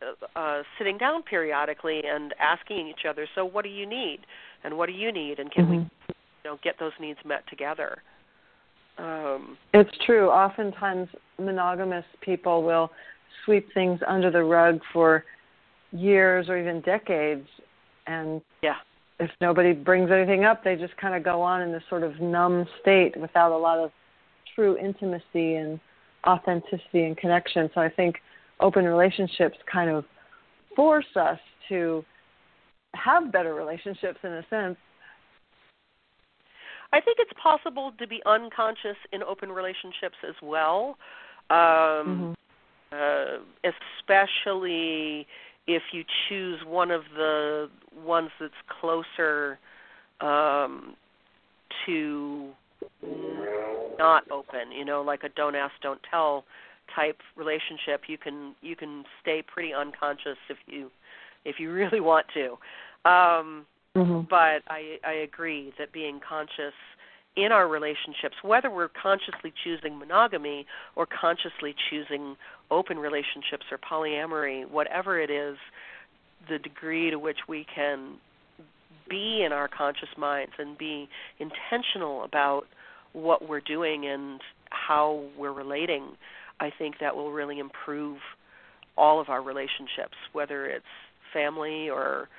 [0.01, 4.19] uh, uh, sitting down periodically and asking each other, so what do you need,
[4.63, 5.71] and what do you need, and can mm-hmm.
[5.71, 7.97] we, you know, get those needs met together?
[8.97, 10.29] Um, it's true.
[10.29, 12.91] Oftentimes, monogamous people will
[13.45, 15.23] sweep things under the rug for
[15.91, 17.47] years or even decades,
[18.07, 18.75] and yeah,
[19.19, 22.19] if nobody brings anything up, they just kind of go on in this sort of
[22.19, 23.91] numb state without a lot of
[24.55, 25.79] true intimacy and
[26.25, 27.69] authenticity and connection.
[27.73, 28.17] So I think
[28.59, 30.05] open relationships kind of
[30.75, 32.03] force us to
[32.95, 34.77] have better relationships in a sense.
[36.93, 40.97] I think it's possible to be unconscious in open relationships as well,
[41.49, 42.35] um,
[42.91, 42.93] mm-hmm.
[42.93, 45.27] uh, especially
[45.67, 47.69] if you choose one of the
[48.05, 49.59] ones that's closer
[50.21, 50.95] um,
[51.85, 52.49] to
[53.99, 54.71] not open.
[54.71, 56.45] You know, like a don't ask, don't tell
[56.95, 60.89] type relationship, you can you can stay pretty unconscious if you
[61.45, 62.57] if you really want to.
[63.09, 63.65] Um,
[63.97, 64.21] mm-hmm.
[64.29, 66.73] But I I agree that being conscious
[67.35, 72.35] in our relationships, whether we're consciously choosing monogamy or consciously choosing
[72.71, 75.57] open relationships or polyamory, whatever it is,
[76.49, 78.15] the degree to which we can
[79.09, 81.07] be in our conscious minds and be
[81.39, 82.63] intentional about
[83.13, 86.09] what we're doing and how we're relating
[86.59, 88.17] I think that will really improve
[88.97, 90.85] all of our relationships, whether it's
[91.33, 92.29] family or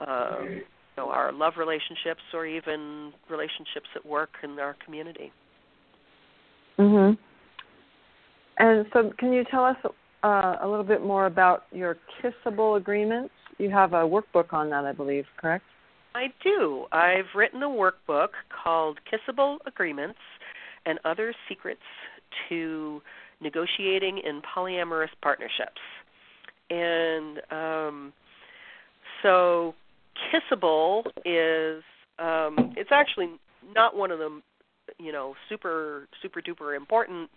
[0.00, 0.62] you
[0.98, 5.32] know our love relationships or even relationships at work in our community.
[6.78, 7.16] Mhm.
[8.58, 9.76] And so, can you tell us
[10.22, 13.32] uh, a little bit more about your kissable agreements?
[13.58, 15.64] You have a workbook on that, I believe, correct?
[16.14, 16.86] I do.
[16.90, 20.18] I've written a workbook called Kissable Agreements
[20.86, 21.80] and Other Secrets
[22.48, 23.00] to
[23.40, 25.80] negotiating in polyamorous partnerships.
[26.70, 28.12] And um,
[29.22, 29.74] so,
[30.32, 31.82] kissable is
[32.18, 33.30] um, it's actually
[33.74, 34.40] not one of the
[34.98, 37.30] you know super super duper important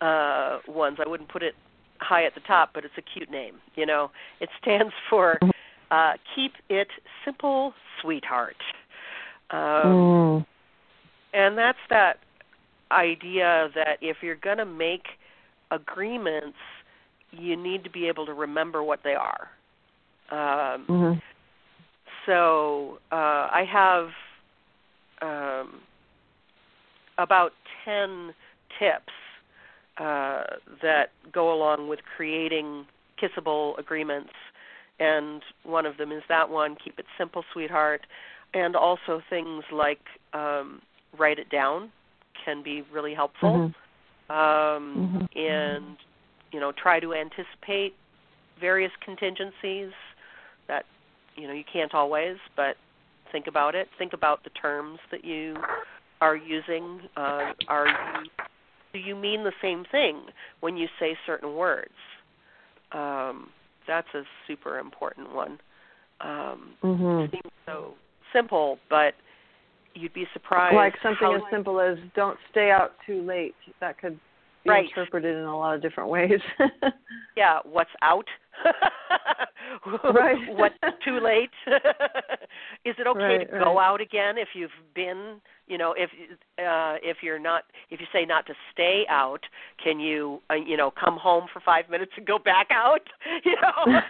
[0.00, 0.98] uh, ones.
[1.04, 1.54] I wouldn't put it
[2.00, 3.54] high at the top, but it's a cute name.
[3.74, 5.38] You know, it stands for
[5.90, 6.88] uh, "Keep It
[7.24, 7.72] Simple,
[8.02, 8.56] Sweetheart,"
[9.50, 10.46] um, mm.
[11.32, 12.18] and that's that
[12.92, 15.06] idea that if you're going to make
[15.70, 16.58] agreements,
[17.32, 19.48] you need to be able to remember what they are.
[20.30, 21.18] Um, mm-hmm.
[22.26, 24.08] So uh, I have
[25.22, 25.80] um,
[27.18, 27.52] about
[27.84, 28.34] 10
[28.78, 29.12] tips
[29.98, 30.42] uh,
[30.82, 32.84] that go along with creating
[33.22, 34.32] kissable agreements.
[34.98, 38.02] And one of them is that one keep it simple, sweetheart.
[38.54, 40.00] And also things like
[40.32, 40.82] um,
[41.18, 41.90] write it down
[42.44, 43.50] can be really helpful.
[43.50, 43.78] Mm-hmm
[44.28, 45.38] um, mm-hmm.
[45.38, 45.96] and
[46.52, 47.94] you know try to anticipate
[48.60, 49.92] various contingencies
[50.68, 50.84] that
[51.36, 52.76] you know you can't always, but
[53.32, 53.88] think about it.
[53.98, 55.56] Think about the terms that you
[56.20, 57.00] are using.
[57.16, 58.44] Uh, are you
[58.92, 60.22] do you mean the same thing
[60.60, 61.90] when you say certain words?
[62.92, 63.50] Um,
[63.86, 65.58] that's a super important one.
[66.20, 67.30] Um, mm-hmm.
[67.30, 67.94] Seems so
[68.32, 69.14] simple, but
[69.94, 70.74] you'd be surprised.
[70.74, 74.18] Like something as simple as "Don't stay out too late." That could
[74.64, 74.88] be Right.
[74.88, 76.40] interpreted in a lot of different ways.
[77.36, 78.26] yeah, what's out?
[80.14, 80.36] Right.
[80.48, 81.50] what's too late?
[82.84, 86.10] Is it okay Right, to go out again if you've been, you know, if
[86.58, 89.40] uh if you're not if you say not to stay out,
[89.82, 93.00] can you uh, you know, come home for 5 minutes and go back out?
[93.44, 94.04] You know.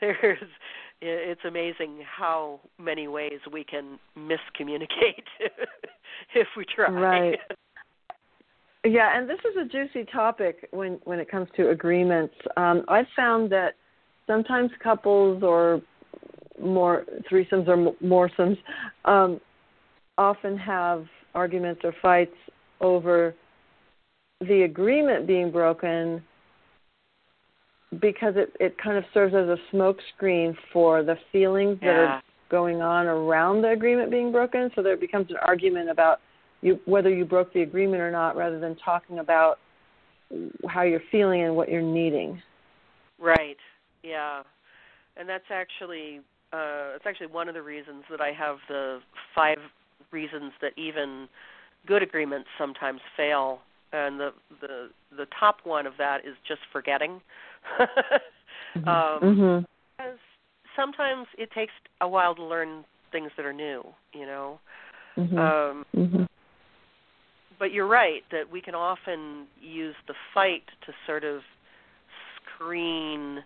[0.00, 0.38] There's
[1.00, 5.26] it's amazing how many ways we can miscommunicate
[6.34, 6.90] if we try.
[6.90, 7.38] Right.
[8.86, 12.34] Yeah, and this is a juicy topic when when it comes to agreements.
[12.56, 13.74] Um, I've found that
[14.28, 15.80] sometimes couples or
[16.62, 18.56] more threesomes or moresomes
[19.04, 19.40] um,
[20.18, 22.36] often have arguments or fights
[22.80, 23.34] over
[24.40, 26.22] the agreement being broken
[28.00, 32.82] because it it kind of serves as a smokescreen for the feelings that are going
[32.82, 34.70] on around the agreement being broken.
[34.76, 36.20] So there becomes an argument about
[36.66, 39.58] you whether you broke the agreement or not, rather than talking about
[40.68, 42.42] how you're feeling and what you're needing.
[43.18, 43.56] Right.
[44.02, 44.42] Yeah.
[45.16, 46.20] And that's actually
[46.52, 48.98] uh it's actually one of the reasons that I have the
[49.34, 49.58] five
[50.10, 51.28] reasons that even
[51.86, 53.60] good agreements sometimes fail
[53.92, 57.20] and the the the top one of that is just forgetting.
[58.86, 59.66] um Mhm.
[59.96, 60.18] because
[60.74, 64.58] sometimes it takes a while to learn things that are new, you know.
[65.16, 65.38] Mhm.
[65.38, 66.26] Um mhm.
[67.58, 71.40] But you're right that we can often use the fight to sort of
[72.54, 73.40] screen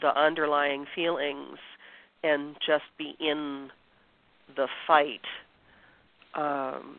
[0.00, 1.58] the underlying feelings
[2.22, 3.68] and just be in
[4.56, 5.20] the fight.
[6.34, 6.98] Um,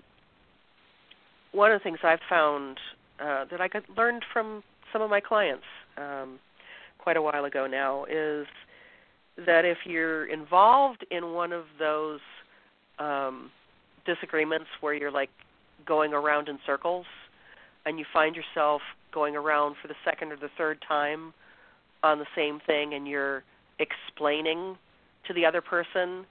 [1.51, 2.77] one of the things I've found
[3.19, 5.63] uh, that I got learned from some of my clients
[5.97, 6.39] um,
[6.97, 8.47] quite a while ago now is
[9.45, 12.19] that if you're involved in one of those
[12.99, 13.51] um,
[14.05, 15.29] disagreements where you're like
[15.85, 17.05] going around in circles
[17.85, 21.33] and you find yourself going around for the second or the third time
[22.03, 23.43] on the same thing and you're
[23.79, 24.77] explaining
[25.27, 26.25] to the other person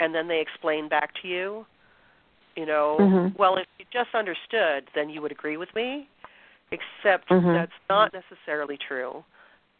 [0.00, 1.66] and then they explain back to you
[2.56, 3.38] you know Mhm.
[3.38, 6.08] well if you just understood then you would agree with me
[6.70, 7.52] except Mhm.
[7.54, 9.24] that's not necessarily true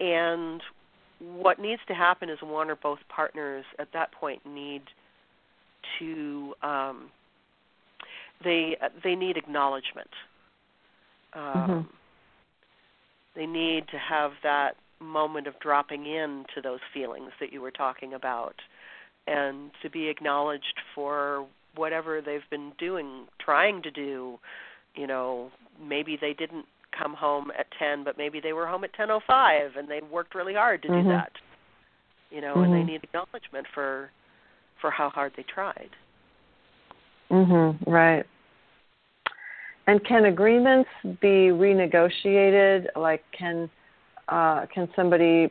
[0.01, 0.63] and
[1.19, 4.83] what needs to happen is one or both partners at that point need
[5.99, 7.11] to um
[8.45, 10.11] they they need acknowledgement
[11.35, 11.41] um
[11.71, 11.87] Mhm.
[13.35, 17.71] they need to have that moment of dropping in to those feelings that you were
[17.71, 18.55] talking about
[19.27, 24.39] and to be acknowledged for whatever they've been doing trying to do
[24.95, 26.67] you know maybe they didn't
[26.97, 30.55] come home at 10 but maybe they were home at 10:05 and they worked really
[30.55, 31.09] hard to do Mhm.
[31.09, 31.33] that
[32.31, 32.87] you know and they Mhm.
[32.87, 34.11] need acknowledgement for
[34.81, 35.91] for how hard they tried
[37.31, 37.79] Mhm.
[37.87, 38.27] Right.
[39.87, 40.89] And can agreements
[41.21, 42.87] be renegotiated?
[42.97, 43.69] Like, can
[44.29, 45.51] uh, can somebody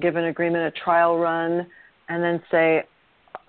[0.00, 1.66] give an agreement a trial run
[2.08, 2.84] and then say,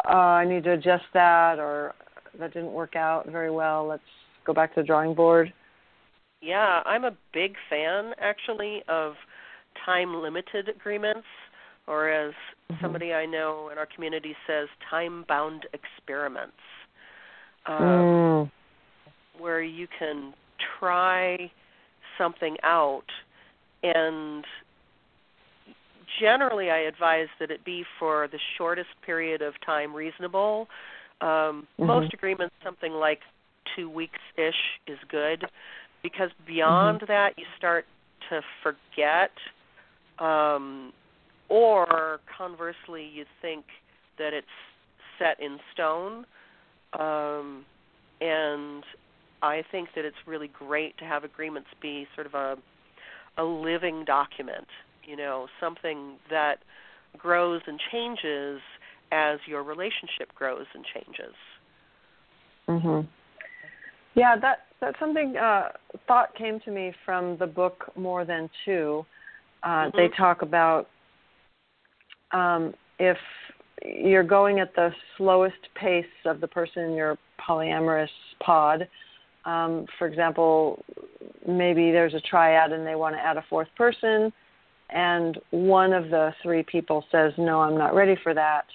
[0.06, 1.94] oh, "I need to adjust that," or
[2.40, 3.86] "That didn't work out very well.
[3.86, 4.04] Let's
[4.46, 5.52] go back to the drawing board."
[6.42, 9.16] Yeah, I'm a big fan actually of
[9.86, 11.28] time limited agreements,
[11.88, 12.34] or as
[12.72, 12.82] Mhm.
[12.82, 16.60] somebody I know in our community says, time bound experiments,
[17.66, 18.52] um, Mm.
[19.38, 20.34] Where you can
[20.80, 21.52] try
[22.18, 23.06] something out.
[23.84, 24.46] And
[26.20, 30.68] generally, I advise that it be for the shortest period of time reasonable.
[31.22, 31.88] Um, Mhm.
[31.88, 33.22] Most agreements, something like
[33.76, 35.50] two weeks ish, is good
[36.02, 37.86] because beyond that you start
[38.30, 39.32] to forget
[40.20, 40.94] um
[41.50, 43.66] or conversely you think
[44.18, 44.48] that it's
[45.18, 46.26] set in stone
[47.00, 47.66] um
[48.22, 48.84] and
[49.44, 52.56] I think that it's really great to have agreements be sort of a
[53.38, 54.68] a living document,
[55.04, 56.60] you know, something that
[57.18, 58.62] grows and changes
[59.12, 61.36] as your relationship grows and changes.
[62.68, 63.08] Mhm.
[64.16, 65.72] Yeah, that that's something uh
[66.08, 69.06] thought came to me from the book More Than Two.
[69.64, 70.16] Uh they Mhm.
[70.16, 70.90] talk about
[72.32, 73.18] um if
[73.84, 78.88] you're going at the slowest pace of the person in your polyamorous pod,
[79.46, 80.84] um, for example,
[81.48, 84.32] maybe there's a triad and they want to add a fourth person
[84.90, 88.66] and one of the three people says, No, I'm not ready for that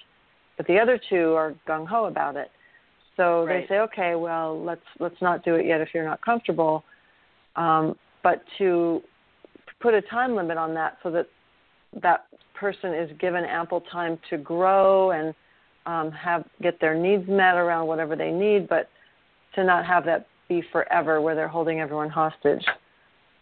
[0.59, 2.51] but the other two are gung ho about it.
[3.15, 3.61] So Right.
[3.61, 6.83] they say, okay, well, let's let's not do it yet if you're not comfortable.
[7.55, 9.01] Um, but to
[9.79, 11.27] put a time limit on that so that
[12.01, 15.33] that person is given ample time to grow and
[15.85, 18.89] um, have get their needs met around whatever they need, but
[19.55, 22.65] to not have that be forever where they're holding everyone hostage.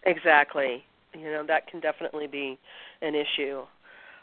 [0.06, 0.84] Exactly.
[1.14, 2.60] You know that can definitely be
[3.02, 3.62] an issue.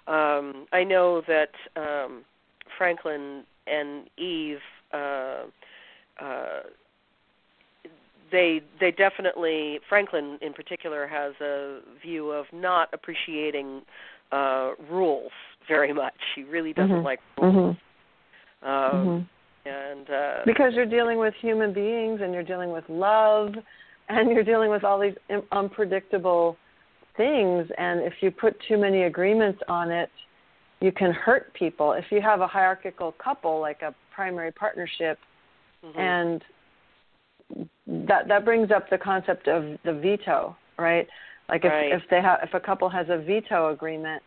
[0.06, 2.24] Um, I know that um,
[2.78, 4.58] Franklin and Eve.
[4.92, 5.44] Uh,
[6.22, 6.60] uh,
[8.30, 13.82] they they definitely Franklin in particular has a view of not appreciating
[14.32, 15.32] uh rules
[15.68, 16.14] very much.
[16.34, 17.04] He really doesn't Mhm.
[17.04, 17.76] like rules.
[18.62, 18.68] Mhm.
[18.68, 19.26] Um Mhm.
[19.66, 23.54] And uh Because you're dealing with human beings and you're dealing with love
[24.08, 25.14] and you're dealing with all these
[25.52, 26.56] unpredictable
[27.16, 30.10] things and if you put too many agreements on it,
[30.80, 31.92] you can hurt people.
[31.92, 35.18] If you have a hierarchical couple like a primary partnership
[35.84, 35.98] mhm.
[35.98, 36.44] and
[37.86, 41.06] that that brings up the concept of the veto, right?
[41.48, 41.92] Like if Right.
[41.92, 44.22] if they have if a couple has a veto agreement,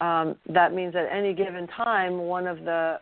[0.00, 3.00] um, that means at any given time one of the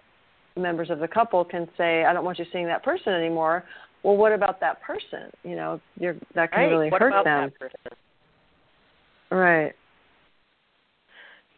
[0.57, 3.64] members of the couple can say, "I don't want you seeing that person anymore."
[4.03, 5.30] Well, what about that person?
[5.44, 6.70] You know, you're that can right.
[6.70, 7.53] really what hurt them,
[9.30, 9.72] right?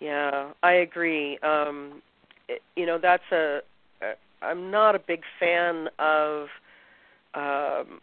[0.01, 1.39] Yeah, I agree.
[1.39, 2.03] Um,
[2.49, 3.61] it, you know, that's a.
[4.03, 6.49] a I'm not a big fan of
[7.35, 8.01] um,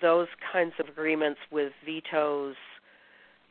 [0.00, 2.54] those kinds of agreements with vetoes,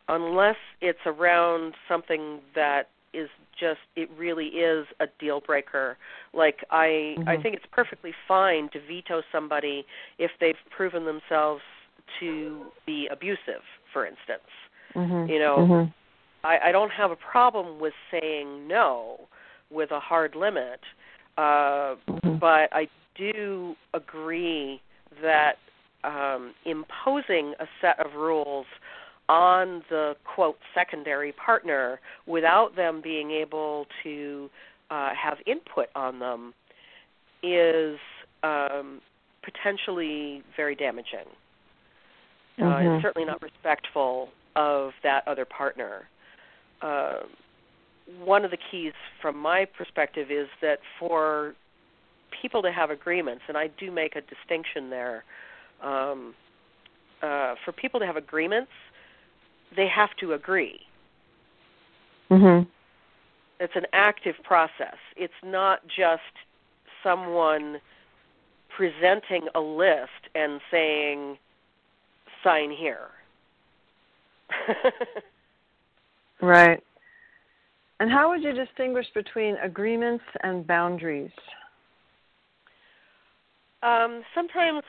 [0.08, 5.98] unless it's around something that is just it really is a deal breaker.
[6.34, 7.44] Like I, I Mhm.
[7.44, 9.86] think it's perfectly fine to veto somebody
[10.18, 11.62] if they've proven themselves
[12.20, 14.50] to be abusive, for instance.
[14.96, 15.30] Mhm.
[15.30, 15.94] You know, Mhm.
[16.44, 19.28] I, I don't have a problem with saying no
[19.70, 20.82] with a hard limit,
[21.38, 22.40] uh, Mhm.
[22.40, 24.82] but I do agree
[25.22, 25.58] that
[26.04, 28.66] um, imposing a set of rules
[29.32, 34.50] on the quote secondary partner without them being able to
[34.90, 36.54] uh, have input on them
[37.42, 37.98] is
[38.44, 39.00] um,
[39.42, 41.28] potentially very damaging.
[42.60, 42.96] Uh, Mhm.
[42.96, 46.10] it's certainly not respectful of that other partner.
[46.82, 47.20] Uh,
[48.20, 51.56] one of the keys from my perspective is that for
[52.42, 55.24] people to have agreements, and I do make a distinction there,
[55.82, 56.36] um,
[57.22, 58.72] uh, for people to have agreements,
[59.76, 60.80] they have to agree.
[62.30, 62.68] Mhm.
[63.60, 64.98] It's an active process.
[65.16, 66.22] It's not just
[67.04, 67.80] someone
[68.70, 71.38] presenting a list and saying,
[72.44, 73.10] sign here.
[76.42, 76.82] Right.
[78.00, 81.32] And how would you distinguish between agreements and boundaries?
[83.84, 84.84] Um, sometimes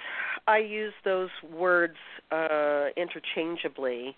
[0.46, 1.96] I use those words
[2.30, 4.16] uh, interchangeably.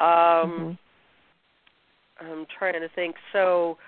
[0.00, 0.78] Um, Mhm.
[2.20, 3.16] I'm trying to think.
[3.32, 3.78] So,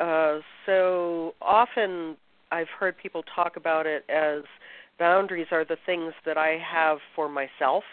[0.00, 2.16] uh, so often
[2.50, 4.44] I've heard people talk about it as
[4.98, 7.84] boundaries are the things that I have for myself.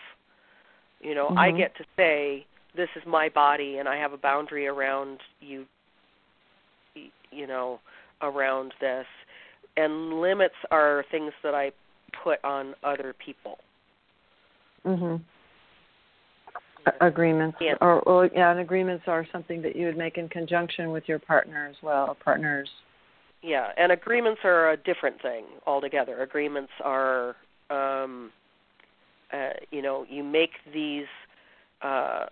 [0.99, 1.57] You know, I Mhm.
[1.57, 2.45] get to say
[2.75, 5.67] this is my body, and I have a boundary around you.
[7.31, 7.79] You know,
[8.21, 9.07] around this,
[9.77, 11.71] and limits are things that I
[12.23, 13.57] put on other people.
[14.85, 15.21] Mhm.
[16.99, 21.03] Agreements, or, or yeah, and agreements are something that you would make in conjunction with
[21.07, 22.69] your partner as well, partners.
[23.41, 26.21] Yeah, and agreements are a different thing altogether.
[26.21, 27.35] Agreements are,
[27.69, 28.31] um,
[29.33, 31.05] uh, you know, you make these
[31.81, 32.25] uh,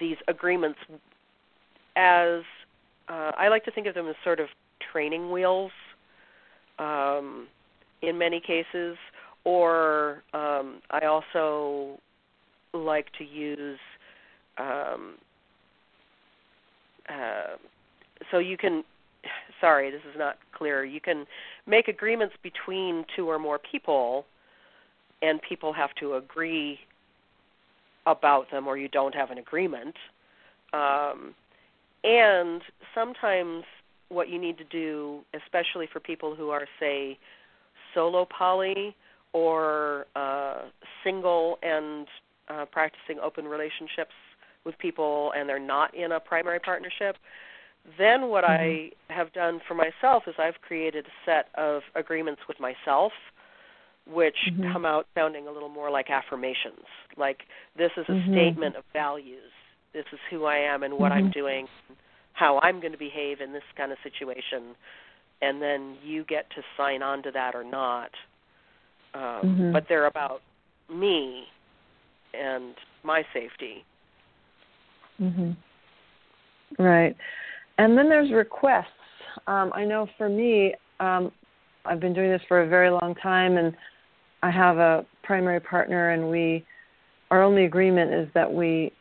[0.00, 0.78] these agreements
[1.96, 2.42] as
[3.08, 4.48] uh, I like to think of them as sort of
[4.92, 5.72] training wheels.
[6.78, 7.46] Um,
[8.02, 8.96] in many cases,
[9.44, 11.98] or um, I also
[12.74, 13.78] like to use.
[14.58, 15.14] Um,
[17.08, 17.56] uh,
[18.30, 18.84] so you can
[19.60, 20.84] sorry, this is not clear.
[20.84, 21.26] You can
[21.66, 24.26] make agreements between two or more people,
[25.22, 26.78] and people have to agree
[28.06, 29.94] about them, or you don't have an agreement.
[30.72, 31.34] Um,
[32.02, 32.60] and
[32.94, 33.64] sometimes
[34.10, 37.18] what you need to do, especially for people who are, say,
[37.94, 38.94] solo poly
[39.32, 40.62] or uh,
[41.02, 42.06] single and
[42.48, 44.14] uh, practicing open relationships
[44.64, 47.16] with people and they're not in a primary partnership,
[47.98, 52.58] then what I have done for myself is I've created a set of agreements with
[52.58, 53.12] myself
[54.06, 54.72] which Mhm.
[54.72, 56.84] come out sounding a little more like affirmations.
[57.16, 58.32] Like this is a Mhm.
[58.32, 59.50] statement of values.
[59.92, 61.32] This is who I am and what I'm Mhm.
[61.32, 61.68] doing,
[62.32, 64.76] how I'm going to behave in this kind of situation,
[65.40, 68.14] and then you get to sign on to that or not.
[69.14, 69.72] Um, Mhm.
[69.72, 70.42] But they're about
[70.88, 71.48] me
[72.42, 73.84] and my safety.
[75.20, 75.56] Mhm.
[76.78, 77.16] Right.
[77.78, 78.88] And then there's requests.
[79.46, 81.32] um, I know for me, um,
[81.84, 83.76] I've been doing this for a very long time, and
[84.42, 86.64] I have a primary partner, and we,
[87.30, 88.92] our only agreement is that we,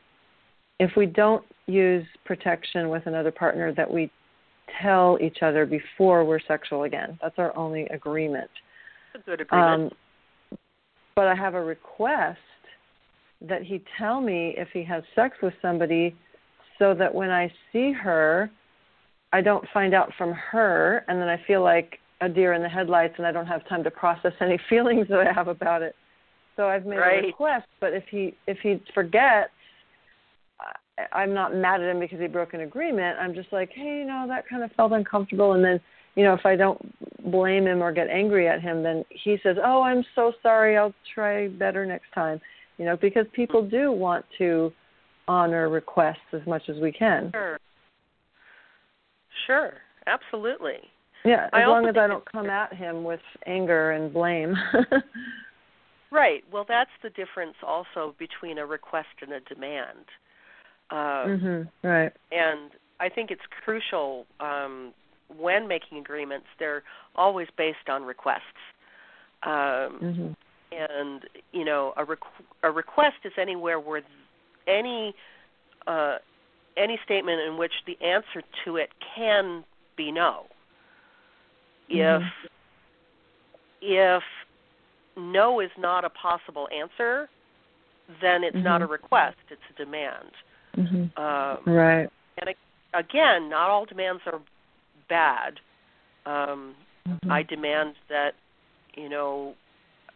[0.80, 4.12] if we don't use protection with another partner, that we
[4.82, 7.18] tell each other before we're sexual again.
[7.22, 8.50] That's our only agreement.
[9.16, 9.94] A good agreement.
[9.94, 10.60] Um,
[11.16, 12.40] but I have a request
[13.48, 16.16] that he tell me if he has sex with somebody
[16.80, 18.50] so that when I see her,
[19.32, 22.70] I don't find out from her and then I feel like a deer in the
[22.70, 25.96] headlights and I don't have time to process any feelings that I have about it.
[26.56, 27.24] So I've made right.
[27.24, 29.50] a request, but if he if he forgets,
[31.12, 33.18] I'm not mad at him because he broke an agreement.
[33.20, 35.54] I'm just like, hey, you know, that kind of felt uncomfortable.
[35.54, 35.80] And then,
[36.16, 36.80] you know, if I don't
[37.32, 40.78] blame him or get angry at him, then he says, oh, I'm so sorry.
[40.78, 42.40] I'll try better next time.
[42.78, 44.72] You know, because people do want to
[45.28, 47.32] honor requests as much as we can.
[47.34, 47.60] Sure.
[49.48, 49.74] Sure.
[50.08, 50.78] Absolutely.
[51.24, 54.56] Yeah, as long as I don't come at him with anger and blame.
[56.14, 56.44] Right.
[56.52, 60.06] Well, that's the difference also between a request and a demand.
[60.92, 61.70] Um, mhm.
[61.82, 62.14] Right.
[62.32, 62.70] And
[63.00, 64.94] I think it's crucial um,
[65.36, 66.46] when making agreements.
[66.60, 66.84] They're
[67.16, 68.42] always based on requests.
[69.42, 70.36] Um, Mhm.
[70.78, 71.22] And
[71.52, 74.12] you know, a, requ- a request is anywhere where th-
[74.68, 75.14] any
[75.88, 76.18] uh,
[76.78, 79.64] any statement in which the answer to it can
[79.96, 80.48] be no.
[81.90, 82.32] If Mhm.
[83.82, 84.24] if
[85.16, 87.30] no is not a possible answer,
[88.22, 90.32] then it's not a request; it's a demand.
[90.76, 91.18] Mhm.
[91.18, 92.10] Um, Right.
[92.40, 92.56] and
[92.94, 94.42] again, not all demands are
[95.08, 95.60] bad.
[96.26, 96.76] Um,
[97.08, 97.32] Mhm.
[97.32, 98.36] I demand that
[98.96, 99.56] you know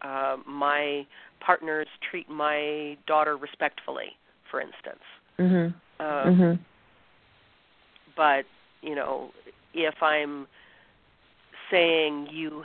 [0.02, 1.06] uh, my
[1.40, 4.16] partners treat my daughter respectfully,
[4.50, 5.02] for instance.
[5.38, 5.74] Mhm.
[6.00, 6.58] Um, Mhm.
[8.16, 8.46] But
[8.82, 9.32] you know,
[9.74, 10.46] if I'm
[11.70, 12.64] saying you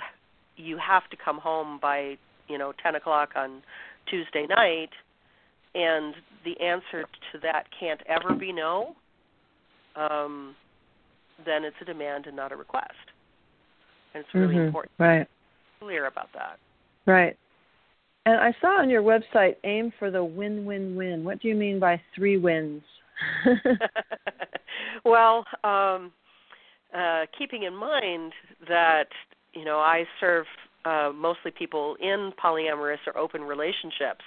[0.55, 2.17] you have to come home by
[2.47, 3.63] you know ten o'clock on
[4.05, 4.93] Tuesday night,
[5.75, 8.95] and the answer to that can't ever be no,
[9.95, 10.55] um,
[11.45, 13.11] then it's a demand and not a request.
[14.13, 14.67] And it's really Mhm.
[14.67, 15.27] important Right.
[15.79, 16.59] clear about that.
[17.05, 17.37] Right.
[18.25, 21.23] And I saw on your website aim for the win win win.
[21.23, 22.81] What do you mean by three wins?
[25.05, 26.11] well, um,
[26.95, 28.31] uh, keeping in mind
[28.67, 29.07] that
[29.53, 30.45] you know I serve
[30.85, 34.23] uh, mostly people in polyamorous or open relationships.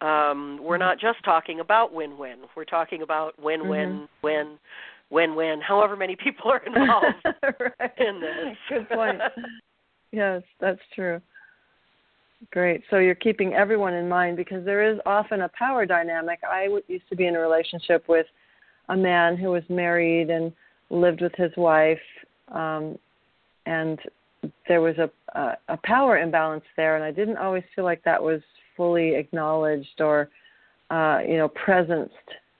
[0.00, 2.38] Um, we're not just talking about win-win.
[2.56, 4.58] We're talking about win-win, win,
[5.08, 5.60] win-win.
[5.66, 7.06] However many people are involved
[7.80, 7.92] right.
[7.98, 8.56] in this.
[8.68, 9.18] Good point.
[10.12, 11.20] yes, that's true.
[12.50, 12.82] Great.
[12.90, 16.40] So you're keeping everyone in mind because there is often a power dynamic.
[16.48, 18.26] I used to be in a relationship with
[18.88, 20.52] a man who was married and
[20.90, 21.98] lived with his wife,
[22.52, 22.98] um,
[23.66, 23.98] and
[24.68, 28.22] there was a, a a power imbalance there, and I didn't always feel like that
[28.22, 28.40] was
[28.76, 30.28] fully acknowledged or
[30.90, 32.10] uh, you know presenced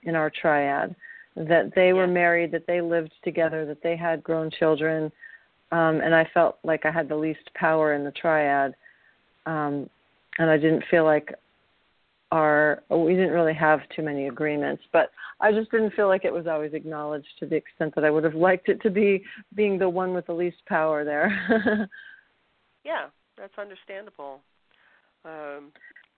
[0.03, 0.95] in our triad.
[1.35, 2.13] That they were Yeah.
[2.13, 5.11] married, that they lived together, that they had grown children,
[5.71, 8.73] um, and I felt like I had the least power in the triad,
[9.45, 9.89] um,
[10.37, 11.33] and I didn't feel like
[12.31, 16.33] our we didn't really have too many agreements, but I just didn't feel like it
[16.33, 19.23] was always acknowledged to the extent that I would have liked it to be,
[19.55, 21.29] being the one with the least power there.
[22.85, 24.41] yeah, that's understandable.
[25.23, 25.71] Um,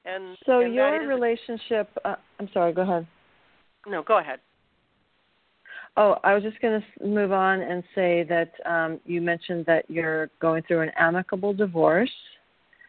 [0.06, 3.08] and so and your is- relationship, uh, I'm sorry, go ahead.
[3.86, 4.40] no, go ahead.
[6.00, 9.90] Oh, I was just going to move on and say that um, you mentioned that
[9.90, 12.12] you're going through an amicable divorce.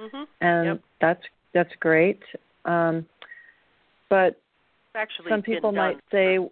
[0.01, 0.81] Hmm and Yep.
[1.01, 1.23] that's
[1.55, 2.21] that's great.
[2.65, 3.07] Um,
[4.11, 4.41] but
[4.95, 6.49] Actually, some people might say, a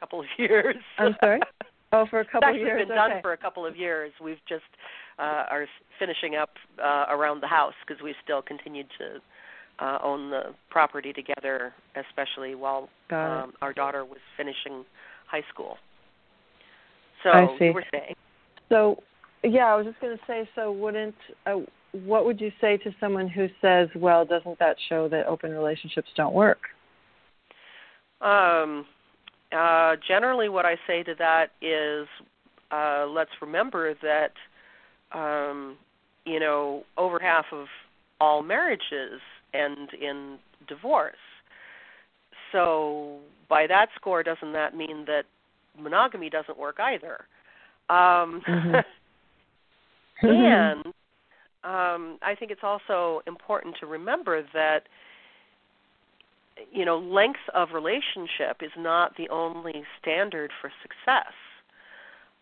[0.00, 0.76] couple of years.
[0.98, 1.40] I'm sorry?
[1.92, 2.66] "Oh, for a It's couple of years.
[2.68, 3.14] actually years." been okay.
[3.14, 4.12] done for a couple of years.
[4.22, 4.62] We've just
[5.18, 5.66] uh, are
[5.98, 6.50] finishing up
[6.82, 12.54] uh, around the house because we still continued to uh, own the property together, especially
[12.54, 14.84] while um, our daughter was finishing
[15.30, 15.76] high school.
[17.22, 17.70] So I see.
[17.70, 18.14] were saying,
[18.68, 19.02] So,
[19.42, 20.48] yeah, I was just going to say.
[20.54, 21.14] So, wouldn't
[21.46, 21.56] uh,
[22.04, 26.08] what would you say to someone who says, "Well, doesn't that show that open relationships
[26.16, 26.68] don't work?"
[28.20, 28.86] um,
[29.52, 32.08] uh, generally, what I say to that is,
[32.70, 34.32] uh, let's remember that
[35.12, 35.76] um,
[36.24, 37.66] you know over half of
[38.20, 39.20] all marriages
[39.52, 41.16] end in divorce.
[42.50, 43.18] So,
[43.48, 45.24] by that score, doesn't that mean that
[45.78, 47.26] monogamy doesn't work either?
[47.88, 48.84] Um, Mhm.
[50.22, 50.94] and
[51.64, 54.82] um, I think it's also important to remember that
[56.72, 61.32] you know length of relationship is not the only standard for success.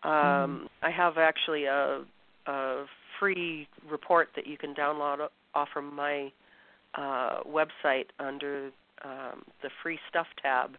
[0.03, 2.03] Um, I have actually a,
[2.45, 2.85] a
[3.19, 6.31] free report that you can download off from my
[6.95, 8.69] uh, website under
[9.03, 10.71] um, the free stuff tab.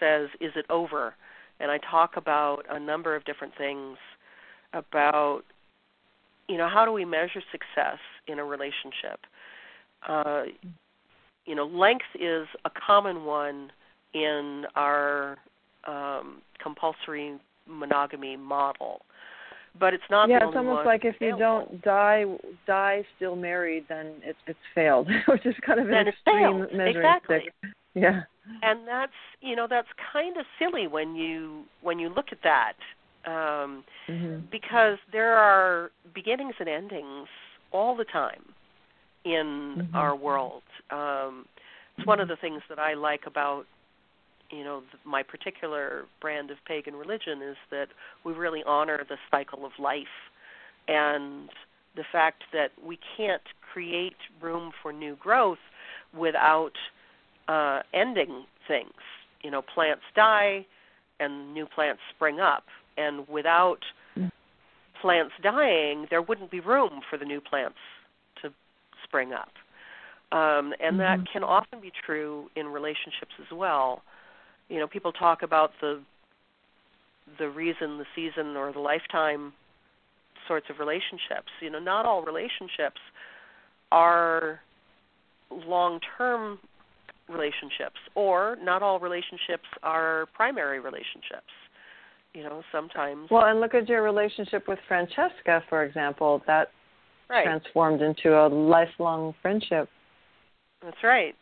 [0.00, 1.14] says, "Is it over?"
[1.60, 3.96] And I talk about a number of different things
[4.72, 5.42] about,
[6.48, 9.20] you know, how do we measure success in a relationship?
[10.06, 10.44] Uh,
[11.46, 13.70] you know, length is a common one
[14.12, 15.38] in our
[15.86, 19.00] um, compulsory monogamy model,
[19.78, 22.24] but it's not yeah, it's almost one like if you don't die
[22.66, 26.96] die still married, then it's it's failed, which is kind of an Then extreme measuring
[26.96, 27.40] Exactly.
[27.62, 27.72] stick.
[27.94, 28.24] Yeah.
[28.62, 32.74] and that's you know that's kind of silly when you when you look at that
[33.30, 37.26] um, hmm because there are beginnings and endings
[37.72, 38.44] all the time
[39.24, 39.94] in Mhm.
[39.94, 40.62] our world.
[40.90, 41.46] Um,
[41.96, 43.66] it's one of the things that I like about
[44.50, 47.88] you know th- my particular brand of pagan religion is that
[48.24, 50.06] we really honor the cycle of life
[50.88, 51.48] and
[51.96, 53.42] the fact that we can't
[53.72, 55.58] create room for new growth
[56.16, 56.72] without
[57.48, 58.92] uh, ending things.
[59.42, 60.66] You know, plants die
[61.20, 62.64] and new plants spring up,
[62.96, 63.80] and without
[65.00, 67.78] plants dying, there wouldn't be room for the new plants
[68.42, 68.50] to
[69.04, 69.50] spring up.
[70.32, 71.32] Um, and that Mhm.
[71.32, 74.02] can often be true in relationships as well.
[74.68, 76.02] You know, people talk about the
[77.38, 79.52] the reason, the season, or the lifetime
[80.46, 81.50] sorts of relationships.
[81.60, 83.00] You know, not all relationships
[83.90, 84.60] are
[85.50, 86.58] long-term
[87.28, 91.50] relationships, or not all relationships are primary relationships.
[92.34, 96.42] You know, sometimes Well, and look at your relationship with Francesca, for example.
[96.46, 96.68] That
[97.30, 97.44] right.
[97.44, 99.88] transformed into a lifelong friendship.
[100.82, 101.34] That's right.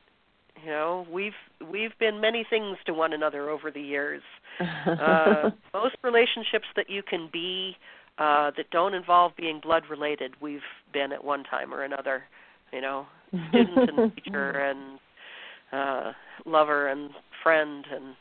[0.64, 1.32] You know, we've
[1.70, 4.22] we've been many things to one another over the years.
[4.86, 7.76] Uh, most relationships that you can be
[8.18, 10.60] uh, that don't involve being blood related, we've
[10.92, 12.22] been at one time or another.
[12.72, 13.06] You know,
[13.48, 14.98] student and teacher and
[15.72, 16.12] uh,
[16.46, 17.10] lover and
[17.42, 18.14] friend and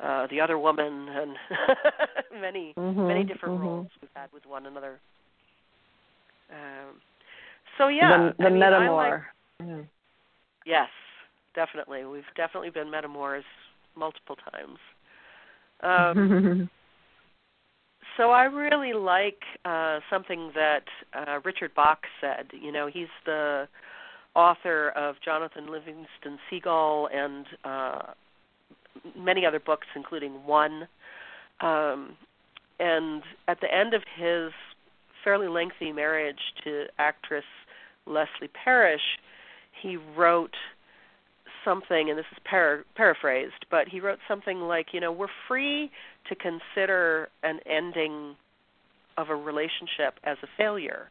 [0.00, 1.36] uh, the other woman and
[2.40, 3.62] many Mhm, many different mhm.
[3.62, 5.00] roles we've had with one another.
[6.50, 7.00] Um,
[7.78, 9.22] so yeah, the, the I mean, I like- metamor.
[9.60, 9.82] Yeah.
[10.64, 10.88] Yes,
[11.56, 12.04] definitely.
[12.04, 13.42] We've definitely been metamors
[13.96, 14.78] multiple times.
[15.82, 16.70] Um,
[18.16, 22.46] so I really like uh, something that uh, Richard Bach said.
[22.52, 23.66] You know, he's the
[24.36, 28.02] author of Jonathan Livingston Seagull and uh,
[29.18, 30.86] many other books, including One.
[31.60, 32.16] Um,
[32.78, 34.52] and at the end of his
[35.24, 37.44] fairly lengthy marriage to actress
[38.06, 39.00] Leslie Parrish,
[39.82, 40.54] he wrote
[41.66, 45.90] something, and this is para- paraphrased, but he wrote something like, you know, we're free
[46.30, 48.36] to consider an ending
[49.18, 51.10] of a relationship as a failure.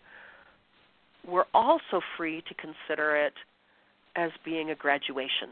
[1.28, 3.34] We're also free to consider it
[4.16, 5.50] as being a graduation.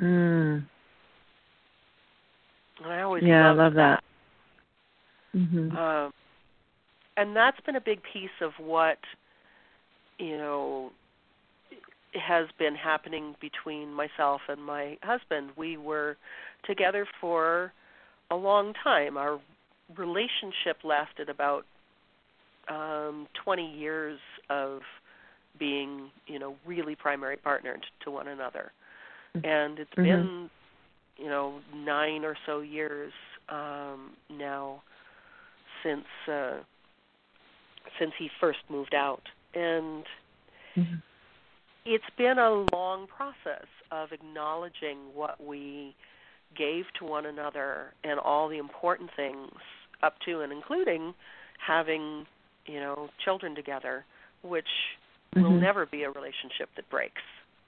[0.00, 0.66] Mm.
[2.82, 4.02] And I always Yeah, I love that.
[5.34, 5.76] Mm-hmm.
[5.76, 6.12] Um,
[7.16, 8.98] and that's been a big piece of what
[10.18, 10.90] you know
[12.18, 15.50] has been happening between myself and my husband.
[15.56, 16.16] We were
[16.64, 17.72] together for
[18.30, 19.16] a long time.
[19.16, 19.40] Our
[19.96, 21.64] relationship lasted about
[22.68, 24.18] um 20 years
[24.50, 24.80] of
[25.58, 28.72] being, you know, really primary partnered to one another.
[29.44, 30.02] And it's Mhm.
[30.02, 30.50] been,
[31.16, 33.12] you know, 9 or so years
[33.48, 34.82] um now
[35.82, 36.58] since uh
[37.98, 39.22] since he first moved out
[39.54, 40.04] and
[40.76, 41.02] Mhm.
[41.86, 45.94] It's been a long process of acknowledging what we
[46.56, 49.50] gave to one another and all the important things
[50.02, 51.14] up to and including
[51.64, 52.26] having
[52.66, 54.04] you know children together
[54.42, 54.68] which
[55.34, 55.60] will Mhm.
[55.60, 57.22] never be a relationship that breaks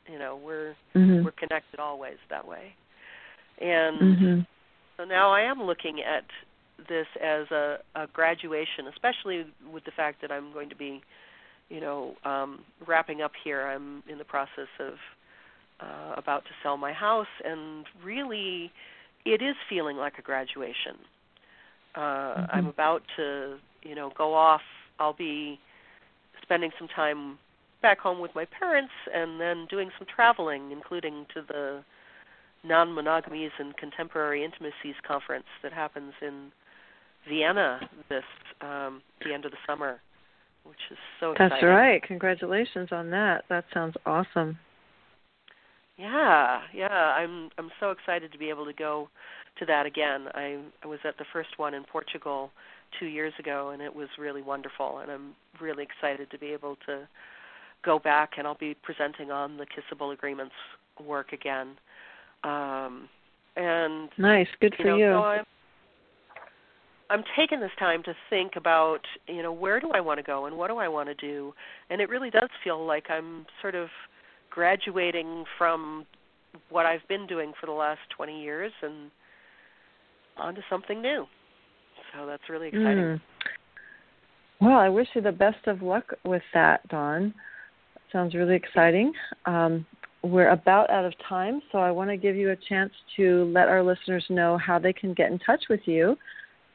[0.06, 1.22] you know we're Mhm.
[1.24, 2.74] we're connected always that way
[3.60, 4.46] and Mhm.
[4.96, 6.24] so now I am looking at
[6.88, 11.02] this as a, a graduation, especially with the fact that I'm going to be,
[11.68, 13.66] you know, um, wrapping up here.
[13.66, 14.94] I'm in the process of
[15.80, 18.72] uh, about to sell my house, and really,
[19.24, 20.96] it is feeling like a graduation.
[21.94, 22.70] Uh, I'm Mhm.
[22.70, 24.62] about to, you know, go off.
[24.98, 25.60] I'll be
[26.42, 27.38] spending some time
[27.80, 31.84] back home with my parents, and then doing some traveling, including to the
[32.64, 36.50] non-monogamies and contemporary intimacies conference that happens in
[37.28, 38.24] Vienna this
[38.62, 40.00] um, the end of the summer,
[40.68, 41.50] which is so exciting.
[41.50, 42.02] That's right.
[42.02, 43.44] Congratulations on that.
[43.48, 44.58] That sounds awesome.
[45.96, 46.86] Yeah, yeah.
[46.88, 49.08] I'm I'm so excited to be able to go
[49.58, 50.26] to that again.
[50.34, 52.50] I I was at the first one in Portugal
[52.98, 54.98] two years ago, and it was really wonderful.
[54.98, 57.08] And I'm really excited to be able to
[57.84, 60.54] go back, and I'll be presenting on the kissable agreements
[61.04, 61.76] work again.
[62.44, 63.08] Um,
[63.56, 65.06] and nice, good for you.
[65.10, 65.38] Know, you.
[65.38, 65.44] So
[67.11, 70.46] I'm, taking this time to think about, you know, where do I want to go
[70.46, 71.52] and what do I want to do,
[71.90, 73.88] and it really does feel like I'm sort of
[74.50, 76.06] graduating from
[76.70, 79.11] what I've been doing for the last 20 years and
[80.36, 81.26] onto something new.
[82.14, 83.04] So that's really exciting.
[83.04, 83.20] Mm.
[84.61, 87.34] Well, I wish you the best of luck with that, Dawn.
[88.12, 89.12] Sounds really exciting.
[89.46, 89.86] Um,
[90.22, 93.68] we're about out of time, so I want to give you a chance to let
[93.68, 96.16] our listeners know how they can get in touch with you.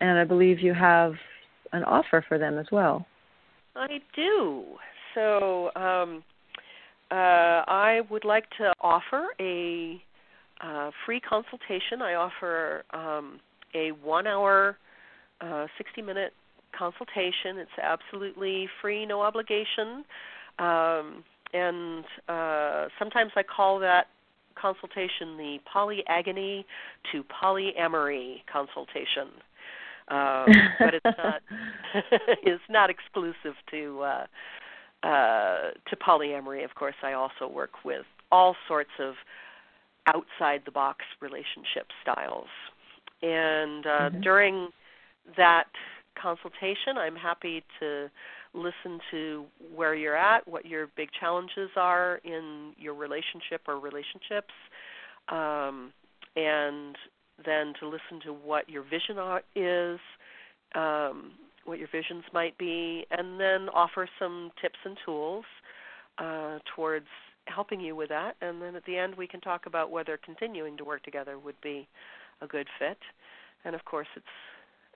[0.04, 1.14] And I believe you have
[1.72, 3.06] an offer for them as well.
[3.74, 4.66] I do.
[5.16, 6.26] So um,
[7.10, 10.04] uh, I would like to offer a
[10.62, 12.02] uh, free consultation.
[12.02, 13.40] I offer um,
[13.74, 14.76] a one hour,
[15.40, 16.34] uh, 60 minute
[16.78, 17.58] consultation.
[17.58, 20.04] It's absolutely free, no obligation.
[20.60, 21.24] Um,
[21.54, 24.08] and uh, sometimes I call that
[24.62, 26.66] consultation the polyagony
[27.14, 29.32] to polyamory consultation.
[30.10, 30.48] Um,
[30.80, 31.42] but it's not
[32.44, 34.26] it's not exclusive to uh,
[35.08, 36.64] uh, to polyamory.
[36.64, 39.16] Of course, I also work with all sorts of
[40.08, 42.48] outside the box relationship styles.
[43.22, 44.22] And uh, mm-hmm.
[44.22, 44.70] during
[45.38, 45.70] that
[46.22, 48.10] consultation, I'm happy to
[48.54, 54.54] listen to where you're at, what your big challenges are in your relationship or relationships,
[55.30, 55.92] um,
[56.36, 56.96] and
[57.44, 59.18] then to listen to what your vision
[59.56, 60.00] is,
[60.76, 61.32] um,
[61.66, 65.46] what your visions might be, and then offer some tips and tools
[66.18, 67.08] uh, towards
[67.46, 68.36] helping you with that.
[68.42, 71.60] And then at the end, we can talk about whether continuing to work together would
[71.62, 71.88] be
[72.42, 72.98] a good fit.
[73.66, 74.26] And of course, it's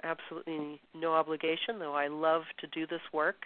[0.03, 3.43] absolutely no obligation, though I love to do this work.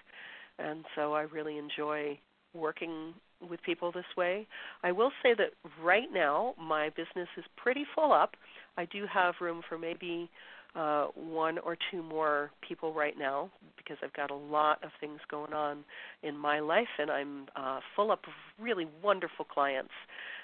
[0.60, 2.20] And so I really enjoy
[2.54, 3.14] working
[3.50, 4.48] with people this way.
[4.84, 8.36] I will say that right now my business is pretty full up.
[8.78, 10.30] I do have room for maybe
[10.76, 15.20] uh, one or two more people right now because I've got a lot of things
[15.30, 15.84] going on
[16.24, 19.92] in my life, and I'm uh, full up of really wonderful clients,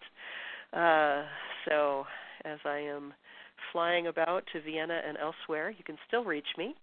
[0.77, 1.23] Uh,
[1.69, 2.03] so
[2.43, 3.13] as I am
[3.71, 6.75] flying about to Vienna and elsewhere, you can still reach me,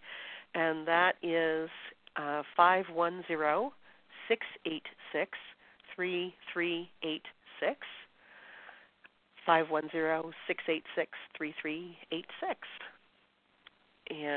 [0.55, 1.69] and that is
[2.17, 3.71] uh, 510
[4.31, 5.37] 686
[5.97, 7.77] 3386.
[9.45, 12.59] 510 686 3386.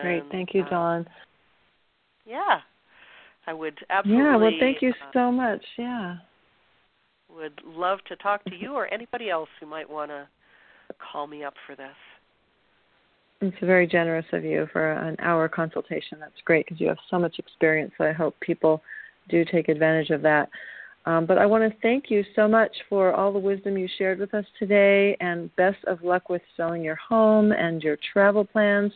[0.02, 0.24] Great.
[0.32, 1.02] Thank you, Dawn.
[1.02, 1.10] Uh,
[2.26, 2.60] yeah.
[3.46, 4.24] I would absolutely.
[4.24, 5.64] Yeah, well, thank you uh, so much.
[5.78, 6.16] Yeah.
[7.30, 10.28] Would love to talk to you or anybody else who might want to
[11.12, 11.96] call me up for this.
[13.42, 16.20] It's very generous of you for an hour consultation.
[16.20, 17.92] That's great because you have so much experience.
[17.98, 18.82] So I hope people
[19.30, 20.50] do take advantage of that.
[21.06, 24.20] Um, but I want to thank you so much for all the wisdom you shared
[24.20, 28.94] with us today, and best of luck with selling your home and your travel plans.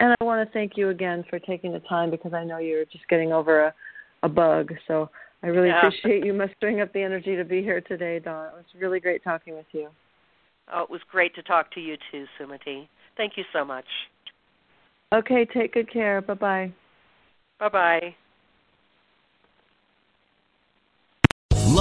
[0.00, 2.84] And I want to thank you again for taking the time because I know you're
[2.84, 3.74] just getting over a,
[4.22, 4.74] a bug.
[4.86, 5.08] So
[5.42, 5.78] I really yeah.
[5.78, 8.48] appreciate you mustering up the energy to be here today, Dawn.
[8.48, 9.88] It was really great talking with you.
[10.72, 12.88] Oh, it was great to talk to you too, Sumati.
[13.16, 13.86] Thank you so much.
[15.14, 16.20] Okay, take good care.
[16.20, 16.72] Bye bye.
[17.58, 18.16] Bye bye.